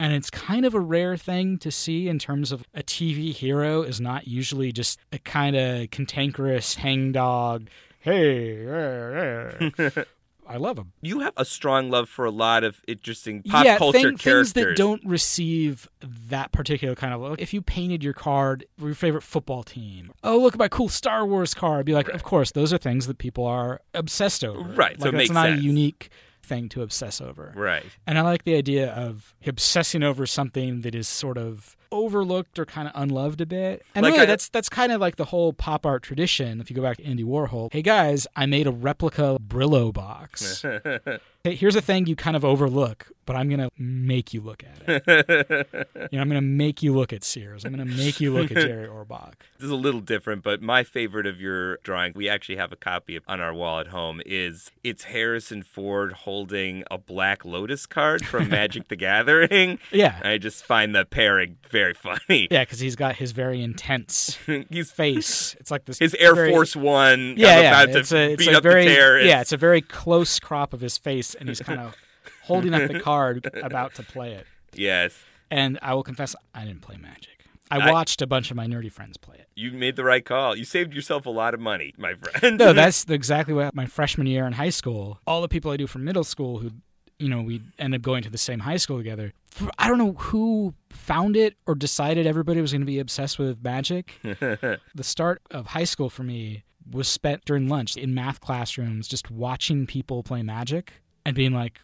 And 0.00 0.12
it's 0.12 0.30
kind 0.30 0.64
of 0.66 0.74
a 0.74 0.80
rare 0.80 1.16
thing 1.16 1.58
to 1.58 1.70
see 1.70 2.08
in 2.08 2.18
terms 2.18 2.52
of 2.52 2.64
a 2.74 2.82
TV 2.82 3.32
hero 3.32 3.82
is 3.82 4.00
not 4.00 4.26
usually 4.26 4.72
just 4.72 4.98
a 5.12 5.18
kind 5.18 5.56
of 5.56 5.90
cantankerous 5.90 6.74
hangdog. 6.74 7.68
Hey, 8.00 8.66
eh, 8.66 9.70
eh." 9.78 10.04
I 10.46 10.58
love 10.58 10.78
him. 10.78 10.92
You 11.00 11.20
have 11.20 11.32
a 11.36 11.44
strong 11.44 11.90
love 11.90 12.08
for 12.08 12.24
a 12.24 12.30
lot 12.30 12.64
of 12.64 12.82
interesting 12.86 13.42
pop 13.42 13.64
yeah, 13.64 13.78
culture 13.78 13.98
thing- 13.98 14.16
characters. 14.18 14.52
things 14.52 14.66
that 14.66 14.76
don't 14.76 15.02
receive 15.04 15.88
that 16.00 16.52
particular 16.52 16.94
kind 16.94 17.14
of 17.14 17.20
love. 17.20 17.36
If 17.38 17.54
you 17.54 17.62
painted 17.62 18.04
your 18.04 18.12
card 18.12 18.66
for 18.78 18.86
your 18.86 18.94
favorite 18.94 19.22
football 19.22 19.62
team, 19.62 20.12
oh 20.22 20.38
look 20.38 20.54
at 20.54 20.58
my 20.58 20.68
cool 20.68 20.88
Star 20.88 21.24
Wars 21.24 21.54
card, 21.54 21.80
I'd 21.80 21.86
be 21.86 21.94
like, 21.94 22.08
of 22.08 22.24
course, 22.24 22.52
those 22.52 22.72
are 22.72 22.78
things 22.78 23.06
that 23.06 23.18
people 23.18 23.46
are 23.46 23.80
obsessed 23.94 24.44
over. 24.44 24.74
Right, 24.74 24.98
so 25.00 25.06
like, 25.06 25.14
it 25.14 25.16
that's 25.16 25.30
not 25.30 25.46
sense. 25.46 25.60
a 25.60 25.64
unique 25.64 26.10
thing 26.44 26.68
to 26.70 26.82
obsess 26.82 27.20
over. 27.20 27.52
Right. 27.56 27.84
And 28.06 28.18
I 28.18 28.22
like 28.22 28.44
the 28.44 28.54
idea 28.54 28.92
of 28.92 29.34
obsessing 29.46 30.02
over 30.02 30.26
something 30.26 30.82
that 30.82 30.94
is 30.94 31.08
sort 31.08 31.38
of 31.38 31.76
overlooked 31.90 32.58
or 32.58 32.64
kind 32.66 32.86
of 32.88 32.92
unloved 32.96 33.40
a 33.40 33.46
bit. 33.46 33.84
And 33.94 34.02
Like 34.04 34.12
really, 34.12 34.24
I- 34.24 34.26
that's 34.26 34.48
that's 34.48 34.68
kind 34.68 34.92
of 34.92 35.00
like 35.00 35.16
the 35.16 35.26
whole 35.26 35.52
pop 35.52 35.86
art 35.86 36.02
tradition. 36.02 36.60
If 36.60 36.70
you 36.70 36.76
go 36.76 36.82
back 36.82 36.96
to 36.98 37.04
Andy 37.04 37.24
Warhol, 37.24 37.72
hey 37.72 37.82
guys, 37.82 38.26
I 38.36 38.46
made 38.46 38.66
a 38.66 38.72
replica 38.72 39.38
Brillo 39.44 39.92
box. 39.92 40.64
hey, 41.44 41.54
here's 41.54 41.76
a 41.76 41.82
thing 41.82 42.06
you 42.06 42.16
kind 42.16 42.36
of 42.36 42.44
overlook, 42.44 43.06
but 43.26 43.36
I'm 43.36 43.50
gonna 43.50 43.68
make 43.78 44.32
you 44.32 44.40
look 44.40 44.64
at 44.64 45.06
it. 45.06 45.66
you 46.10 46.16
know, 46.16 46.22
I'm 46.22 46.28
gonna 46.28 46.40
make 46.40 46.82
you 46.82 46.94
look 46.94 47.12
at 47.12 47.22
Sears. 47.22 47.64
I'm 47.66 47.70
gonna 47.70 47.84
make 47.84 48.18
you 48.18 48.32
look 48.32 48.50
at 48.50 48.56
Jerry 48.66 48.88
Orbach. 48.88 49.34
This 49.58 49.66
is 49.66 49.70
a 49.70 49.76
little 49.76 50.00
different, 50.00 50.42
but 50.42 50.62
my 50.62 50.84
favorite 50.84 51.26
of 51.26 51.40
your 51.42 51.76
drawing, 51.78 52.12
we 52.14 52.28
actually 52.30 52.56
have 52.56 52.72
a 52.72 52.76
copy 52.76 53.20
on 53.28 53.40
our 53.42 53.52
wall 53.52 53.78
at 53.80 53.88
home, 53.88 54.22
is 54.24 54.70
it's 54.82 55.04
Harrison 55.04 55.62
Ford 55.62 56.12
holding 56.12 56.82
a 56.90 56.96
Black 56.96 57.44
Lotus 57.44 57.84
card 57.84 58.24
from 58.24 58.48
Magic 58.48 58.88
the 58.88 58.96
Gathering. 58.96 59.78
Yeah. 59.92 60.20
I 60.24 60.38
just 60.38 60.64
find 60.64 60.94
the 60.94 61.04
pairing 61.04 61.58
very 61.70 61.92
funny. 61.94 62.48
Yeah, 62.50 62.62
because 62.64 62.80
he's 62.80 62.96
got 62.96 63.16
his 63.16 63.32
very 63.32 63.62
intense 63.62 64.38
He's 64.70 64.90
face. 64.90 65.56
It's 65.60 65.70
like 65.70 65.84
this. 65.84 65.98
his 65.98 66.14
Air 66.14 66.34
very- 66.34 66.50
Force 66.50 66.74
One. 66.74 67.34
Yeah, 67.36 67.60
yeah. 67.60 67.84
to 67.86 67.98
it's 67.98 68.12
a, 68.12 68.32
it's 68.32 68.46
a 68.46 68.60
very 68.62 68.86
yeah. 69.26 69.42
It's 69.42 69.52
a 69.52 69.56
very 69.58 69.82
close 69.82 70.38
crop 70.40 70.72
of 70.72 70.80
his 70.80 70.96
face, 70.96 71.33
and 71.34 71.48
he's 71.48 71.60
kind 71.60 71.80
of 71.80 71.94
holding 72.42 72.74
up 72.74 72.90
the 72.90 73.00
card, 73.00 73.48
about 73.62 73.94
to 73.96 74.02
play 74.02 74.32
it. 74.32 74.46
yes. 74.74 75.16
And 75.50 75.78
I 75.82 75.94
will 75.94 76.02
confess, 76.02 76.34
I 76.54 76.64
didn't 76.64 76.80
play 76.80 76.96
Magic. 76.96 77.44
I 77.70 77.78
I- 77.78 77.92
watched 77.92 78.22
a 78.22 78.26
bunch 78.26 78.50
of 78.50 78.56
my 78.56 78.66
nerdy 78.66 78.90
friends 78.90 79.16
play 79.16 79.36
it. 79.36 79.48
You 79.54 79.70
made 79.72 79.94
the 79.96 80.02
right 80.04 80.24
call. 80.24 80.56
You 80.56 80.64
saved 80.64 80.94
yourself 80.94 81.26
a 81.26 81.30
lot 81.30 81.54
of 81.54 81.60
money, 81.60 81.94
my 81.96 82.14
friend. 82.14 82.58
No, 82.58 82.72
that's 82.80 83.04
exactly 83.08 83.54
what 83.54 83.74
my 83.74 83.86
freshman 83.86 84.26
year 84.26 84.46
in 84.46 84.54
high 84.54 84.70
school. 84.70 85.20
All 85.26 85.42
the 85.42 85.48
people 85.48 85.70
I 85.70 85.76
knew 85.76 85.86
from 85.86 86.04
middle 86.04 86.24
school 86.24 86.58
who, 86.58 86.70
you 87.18 87.28
know, 87.28 87.40
we 87.42 87.62
ended 87.78 88.00
up 88.00 88.02
going 88.02 88.22
to 88.24 88.30
the 88.30 88.38
same 88.38 88.60
high 88.60 88.78
school 88.78 88.96
together. 88.96 89.32
I 89.78 89.86
don't 89.86 89.98
know 89.98 90.12
who 90.14 90.74
found 90.90 91.36
it 91.36 91.56
or 91.66 91.74
decided 91.76 92.26
everybody 92.26 92.60
was 92.60 92.72
going 92.72 92.80
to 92.82 92.86
be 92.86 92.98
obsessed 92.98 93.38
with 93.38 93.62
magic. 93.62 94.18
the 94.22 94.80
start 95.02 95.40
of 95.52 95.66
high 95.68 95.84
school 95.84 96.10
for 96.10 96.24
me 96.24 96.64
was 96.90 97.06
spent 97.06 97.44
during 97.44 97.68
lunch 97.68 97.96
in 97.96 98.12
math 98.14 98.40
classrooms, 98.40 99.06
just 99.06 99.30
watching 99.30 99.86
people 99.86 100.22
play 100.24 100.42
magic 100.42 100.94
and 101.24 101.34
being 101.34 101.52
like, 101.52 101.80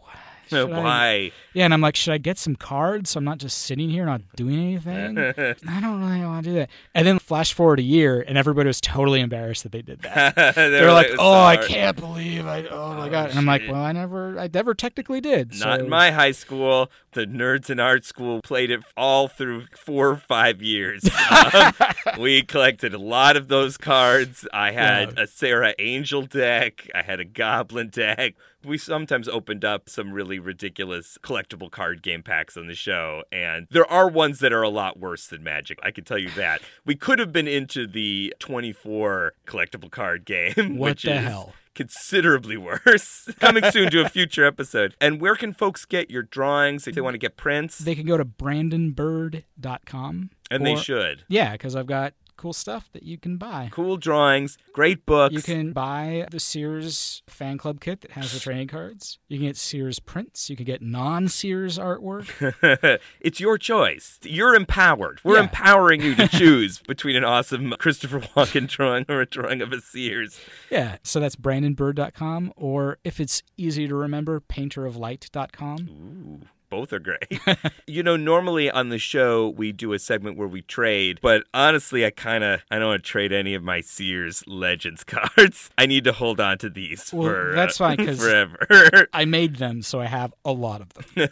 "What? 0.00 0.16
Should 0.48 0.70
I-" 0.72 0.82
Why? 0.82 1.32
Yeah, 1.52 1.64
and 1.64 1.74
I'm 1.74 1.80
like, 1.80 1.96
should 1.96 2.12
I 2.12 2.18
get 2.18 2.38
some 2.38 2.54
cards 2.54 3.10
so 3.10 3.18
I'm 3.18 3.24
not 3.24 3.38
just 3.38 3.58
sitting 3.58 3.90
here 3.90 4.06
not 4.06 4.22
doing 4.36 4.54
anything? 4.54 5.18
I 5.68 5.80
don't 5.80 6.00
really 6.00 6.24
want 6.24 6.44
to 6.44 6.50
do 6.50 6.54
that. 6.56 6.70
And 6.94 7.06
then 7.06 7.18
flash 7.18 7.52
forward 7.52 7.80
a 7.80 7.82
year, 7.82 8.24
and 8.26 8.38
everybody 8.38 8.68
was 8.68 8.80
totally 8.80 9.20
embarrassed 9.20 9.64
that 9.64 9.72
they 9.72 9.82
did 9.82 10.02
that. 10.02 10.34
They're 10.54 10.92
like, 10.92 11.10
"Oh, 11.18 11.32
I 11.32 11.56
can't 11.56 11.96
believe 11.96 12.46
I! 12.46 12.66
Oh 12.66 12.94
my 12.94 13.08
oh, 13.08 13.10
god!" 13.10 13.30
And 13.30 13.38
I'm 13.38 13.46
like, 13.46 13.62
"Well, 13.68 13.82
I 13.82 13.92
never, 13.92 14.38
I 14.38 14.48
never 14.52 14.74
technically 14.74 15.20
did." 15.20 15.50
Not 15.58 15.78
so- 15.78 15.84
in 15.84 15.90
my 15.90 16.10
high 16.10 16.32
school. 16.32 16.90
The 17.12 17.26
nerds 17.26 17.68
in 17.70 17.80
art 17.80 18.04
school 18.04 18.40
played 18.40 18.70
it 18.70 18.80
all 18.96 19.26
through 19.26 19.66
four 19.76 20.08
or 20.10 20.16
five 20.16 20.62
years. 20.62 21.02
Um, 21.30 21.72
we 22.18 22.42
collected 22.42 22.92
a 22.92 22.98
lot 22.98 23.36
of 23.36 23.48
those 23.48 23.76
cards. 23.76 24.46
I 24.52 24.72
had 24.72 25.12
Yeah. 25.16 25.22
a 25.22 25.26
Serra 25.26 25.74
Angel 25.78 26.22
deck. 26.22 26.88
I 26.94 27.02
had 27.02 27.20
a 27.20 27.24
Goblin 27.24 27.88
deck. 27.88 28.34
We 28.64 28.76
sometimes 28.78 29.28
opened 29.28 29.64
up 29.64 29.88
some 29.88 30.12
really 30.12 30.38
ridiculous 30.38 31.18
collectible 31.22 31.70
card 31.70 32.02
game 32.02 32.22
packs 32.22 32.56
on 32.56 32.66
the 32.66 32.74
show, 32.74 33.22
and 33.32 33.68
there 33.70 33.90
are 33.90 34.08
ones 34.08 34.40
that 34.40 34.52
are 34.52 34.62
a 34.62 34.68
lot 34.68 34.98
worse 34.98 35.28
than 35.28 35.42
Magic. 35.44 35.78
I 35.82 35.92
can 35.92 36.04
tell 36.04 36.18
you 36.18 36.30
that. 36.30 36.60
We 36.84 36.94
could 36.96 37.18
have 37.20 37.32
been 37.32 37.48
into 37.48 37.86
the 37.86 38.34
24 38.40 39.32
collectible 39.46 39.90
card 39.90 40.24
game. 40.24 40.76
What 40.76 40.90
which 40.90 41.02
the 41.04 41.16
is 41.16 41.24
hell? 41.24 41.54
Considerably 41.74 42.56
worse. 42.56 43.28
Coming 43.40 43.64
soon 43.70 43.90
to 43.90 44.04
a 44.04 44.08
future 44.08 44.44
episode. 44.44 44.94
And 45.00 45.20
where 45.20 45.34
can 45.34 45.52
folks 45.52 45.84
get 45.84 46.10
your 46.10 46.22
drawings 46.22 46.86
if 46.86 46.94
they 46.94 47.00
want 47.00 47.14
to 47.14 47.18
get 47.18 47.36
prints? 47.36 47.78
They 47.78 47.94
can 47.94 48.06
go 48.06 48.16
to 48.16 48.24
brandonbird.com. 48.24 50.30
and 50.50 50.66
they 50.66 50.76
should. 50.76 51.24
Yeah, 51.28 51.52
because 51.52 51.76
I've 51.76 51.86
got 51.86 52.14
cool 52.40 52.52
stuff 52.54 52.88
that 52.92 53.02
you 53.02 53.18
can 53.18 53.36
buy. 53.36 53.68
Cool 53.70 53.98
drawings, 53.98 54.56
great 54.72 55.04
books. 55.04 55.34
You 55.34 55.42
can 55.42 55.72
buy 55.72 56.26
the 56.30 56.40
Sears 56.40 57.22
fan 57.26 57.58
club 57.58 57.80
kit 57.80 58.00
that 58.00 58.12
has 58.12 58.32
the 58.32 58.40
trading 58.46 58.68
cards. 58.68 59.18
You 59.28 59.38
can 59.38 59.46
get 59.48 59.56
Sears 59.58 59.98
prints. 59.98 60.48
You 60.48 60.56
can 60.56 60.64
get 60.64 60.80
non 60.80 61.28
Sears 61.28 61.78
artwork. 61.78 62.98
it's 63.20 63.40
your 63.40 63.58
choice. 63.58 64.18
You're 64.22 64.54
empowered. 64.54 65.20
We're 65.22 65.36
Yeah. 65.36 65.42
empowering 65.42 66.00
you 66.00 66.14
to 66.14 66.28
choose 66.38 66.78
between 66.78 67.16
an 67.16 67.24
awesome 67.24 67.74
Christopher 67.78 68.20
Walken 68.20 68.66
drawing 68.68 69.04
or 69.08 69.20
a 69.20 69.26
drawing 69.26 69.60
of 69.60 69.72
a 69.72 69.80
Sears. 69.80 70.40
Yeah, 70.70 70.96
so 71.02 71.20
that's 71.20 71.36
brandonbird.com, 71.36 72.52
or 72.56 72.98
if 73.04 73.20
it's 73.20 73.42
easy 73.58 73.86
to 73.86 73.94
remember, 73.94 74.40
painteroflight.com. 74.40 75.88
Ooh. 75.90 76.46
Both 76.70 76.92
are 76.92 77.00
great. 77.00 77.40
you 77.86 78.02
know, 78.02 78.16
normally 78.16 78.70
on 78.70 78.88
the 78.90 78.98
show 78.98 79.48
we 79.48 79.72
do 79.72 79.92
a 79.92 79.98
segment 79.98 80.36
where 80.36 80.46
we 80.48 80.62
trade, 80.62 81.18
but 81.20 81.42
honestly, 81.52 82.06
I 82.06 82.10
kind 82.10 82.44
of 82.44 82.60
I 82.70 82.78
don't 82.78 82.88
want 82.88 83.02
to 83.02 83.08
trade 83.10 83.32
any 83.32 83.54
of 83.54 83.62
my 83.62 83.80
Sears 83.80 84.44
Legends 84.46 85.02
cards. 85.04 85.70
I 85.76 85.86
need 85.86 86.04
to 86.04 86.12
hold 86.12 86.38
on 86.40 86.58
to 86.58 86.70
these 86.70 87.12
Well, 87.12 87.28
for 87.28 87.52
that's 87.54 87.80
uh, 87.80 87.88
fine, 87.88 88.06
'cause- 88.06 88.18
forever. 88.20 89.08
I 89.12 89.24
made 89.24 89.56
them, 89.56 89.82
so 89.82 90.00
I 90.00 90.06
have 90.06 90.32
a 90.44 90.52
lot 90.52 90.80
of 90.80 90.88
them. 90.94 91.28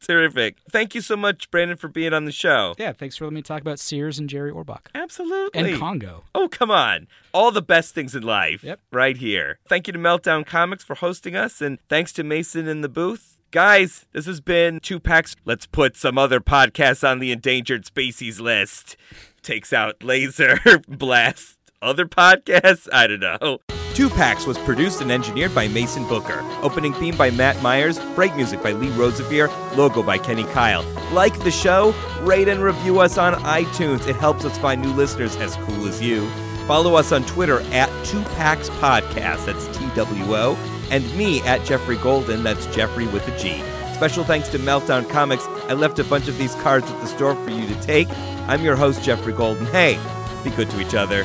Terrific. 0.00 0.56
Thank 0.70 0.94
you 0.94 1.00
so 1.00 1.16
much, 1.16 1.50
Brandon, 1.50 1.76
for 1.76 1.88
being 1.88 2.12
on 2.12 2.24
the 2.24 2.32
show. 2.32 2.74
yeah, 2.78 2.92
thanks 2.92 3.16
for 3.16 3.24
letting 3.24 3.36
me 3.36 3.42
talk 3.42 3.60
about 3.60 3.78
Sears 3.78 4.18
and 4.18 4.28
Jerry 4.28 4.50
Orbach. 4.52 4.86
Absolutely. 4.94 5.72
And 5.72 5.78
Congo. 5.80 6.24
Oh, 6.34 6.48
come 6.48 6.70
on. 6.70 7.06
All 7.32 7.50
the 7.50 7.62
best 7.62 7.94
things 7.94 8.14
in 8.14 8.22
life. 8.22 8.64
Yep. 8.64 8.80
Right 8.92 9.16
here. 9.16 9.58
Thank 9.68 9.86
you 9.86 9.92
to 9.92 9.98
Meltdown 9.98 10.44
Comics 10.46 10.82
for 10.84 10.94
hosting 10.96 11.36
us, 11.36 11.60
and 11.60 11.78
thanks 11.88 12.12
to 12.14 12.24
Mason 12.24 12.68
in 12.68 12.80
the 12.80 12.88
booth. 12.88 13.36
Guys, 13.50 14.04
this 14.12 14.26
has 14.26 14.42
been 14.42 14.78
Two 14.78 15.00
Packs. 15.00 15.34
Let's 15.46 15.64
put 15.64 15.96
some 15.96 16.18
other 16.18 16.38
podcasts 16.38 17.08
on 17.08 17.18
the 17.18 17.32
endangered 17.32 17.86
species 17.86 18.40
list. 18.40 18.94
Takes 19.42 19.72
out 19.72 20.02
Laser, 20.02 20.58
Blast, 20.88 21.56
other 21.80 22.04
podcasts? 22.04 22.88
I 22.92 23.06
don't 23.06 23.20
know. 23.20 23.58
Two 23.94 24.10
Packs 24.10 24.46
was 24.46 24.58
produced 24.58 25.00
and 25.00 25.10
engineered 25.10 25.54
by 25.54 25.66
Mason 25.66 26.06
Booker. 26.08 26.40
Opening 26.62 26.92
theme 26.92 27.16
by 27.16 27.30
Matt 27.30 27.60
Myers. 27.62 27.98
Break 28.14 28.36
music 28.36 28.62
by 28.62 28.72
Lee 28.72 28.90
Rosevere. 28.90 29.48
Logo 29.78 30.02
by 30.02 30.18
Kenny 30.18 30.44
Keil. 30.44 30.84
Like 31.12 31.36
the 31.42 31.50
show? 31.50 31.94
Rate 32.20 32.48
and 32.48 32.62
review 32.62 33.00
us 33.00 33.16
on 33.16 33.32
iTunes. 33.44 34.06
It 34.06 34.16
helps 34.16 34.44
us 34.44 34.58
find 34.58 34.82
new 34.82 34.92
listeners 34.92 35.36
as 35.36 35.56
cool 35.56 35.88
as 35.88 36.02
you. 36.02 36.28
Follow 36.66 36.94
us 36.96 37.12
on 37.12 37.24
Twitter 37.24 37.60
at 37.72 37.88
Two 38.04 38.22
Packs 38.36 38.68
Podcast. 38.68 39.46
That's 39.46 39.66
T 39.76 39.88
W 39.96 40.36
O. 40.36 40.77
And 40.90 41.04
me 41.16 41.40
at 41.42 41.64
Geoffrey 41.64 41.96
Golden. 41.96 42.42
That's 42.42 42.66
Geoffrey 42.74 43.06
with 43.06 43.26
a 43.28 43.38
G. 43.38 43.62
Special 43.94 44.24
thanks 44.24 44.48
to 44.50 44.58
Meltdown 44.58 45.08
Comics. 45.10 45.44
I 45.68 45.74
left 45.74 45.98
a 45.98 46.04
bunch 46.04 46.28
of 46.28 46.38
these 46.38 46.54
cards 46.56 46.88
at 46.90 47.00
the 47.00 47.06
store 47.06 47.34
for 47.34 47.50
you 47.50 47.66
to 47.66 47.80
take. 47.82 48.08
I'm 48.48 48.62
your 48.64 48.76
host, 48.76 49.02
Geoffrey 49.02 49.32
Golden. 49.32 49.66
Hey, 49.66 49.98
be 50.44 50.50
good 50.50 50.70
to 50.70 50.80
each 50.80 50.94
other. 50.94 51.24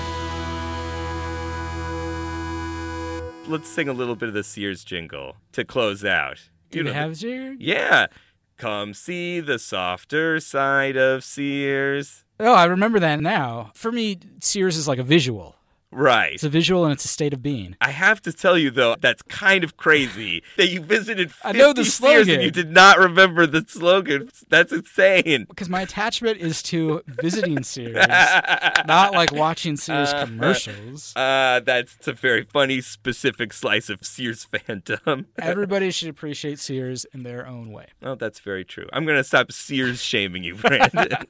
Let's 3.45 3.69
sing 3.69 3.89
a 3.89 3.93
little 3.93 4.15
bit 4.15 4.29
of 4.29 4.33
the 4.33 4.43
Sears 4.43 4.83
jingle 4.83 5.35
to 5.51 5.63
close 5.65 6.03
out. 6.05 6.39
Do 6.71 6.79
you 6.79 6.83
know 6.85 6.93
have 6.93 7.17
Sears? 7.17 7.57
yeah. 7.59 8.07
Come 8.57 8.93
see 8.93 9.39
the 9.39 9.59
softer 9.59 10.39
side 10.39 10.95
of 10.95 11.23
Sears. 11.23 12.23
Oh, 12.39 12.53
I 12.53 12.65
remember 12.65 12.99
that 12.99 13.19
now. 13.19 13.71
For 13.73 13.91
me, 13.91 14.19
Sears 14.41 14.77
is 14.77 14.87
like 14.87 14.99
a 14.99 15.03
visual. 15.03 15.55
Right. 15.93 16.33
It's 16.33 16.43
a 16.43 16.49
visual 16.49 16.83
and 16.85 16.93
it's 16.93 17.05
a 17.05 17.07
state 17.07 17.33
of 17.33 17.41
being. 17.41 17.75
I 17.79 17.91
have 17.91 18.21
to 18.23 18.33
tell 18.33 18.57
you 18.57 18.71
though, 18.71 18.95
that's 18.99 19.21
kind 19.23 19.63
of 19.63 19.77
crazy 19.77 20.43
that 20.57 20.69
you 20.69 20.81
visited 20.81 21.31
50 21.31 21.47
I 21.47 21.51
know 21.51 21.73
the 21.73 21.85
Sears 21.85 22.19
and 22.19 22.25
slogan. 22.27 22.41
you 22.41 22.51
did 22.51 22.71
not 22.71 22.97
remember 22.99 23.45
the 23.45 23.63
slogan. 23.67 24.29
That's 24.49 24.71
insane. 24.71 25.45
Because 25.49 25.69
my 25.69 25.81
attachment 25.81 26.39
is 26.39 26.61
to 26.63 27.01
visiting 27.07 27.63
Sears, 27.63 28.05
not 28.85 29.13
like 29.13 29.31
watching 29.31 29.77
Sears 29.77 30.13
commercials. 30.13 31.13
Uh, 31.15 31.61
that's 31.63 32.07
a 32.07 32.13
very 32.13 32.43
funny, 32.43 32.81
specific 32.81 33.53
slice 33.53 33.89
of 33.89 34.03
Sears 34.03 34.45
fandom. 34.51 35.25
Everybody 35.37 35.91
should 35.91 36.09
appreciate 36.09 36.59
Sears 36.59 37.05
in 37.13 37.23
their 37.23 37.45
own 37.47 37.71
way. 37.71 37.87
Oh, 38.01 38.15
that's 38.15 38.39
very 38.39 38.65
true. 38.65 38.87
I'm 38.91 39.05
going 39.05 39.17
to 39.17 39.23
stop 39.23 39.51
Sears 39.51 40.01
shaming 40.01 40.43
you, 40.43 40.55
Brandon. 40.55 41.09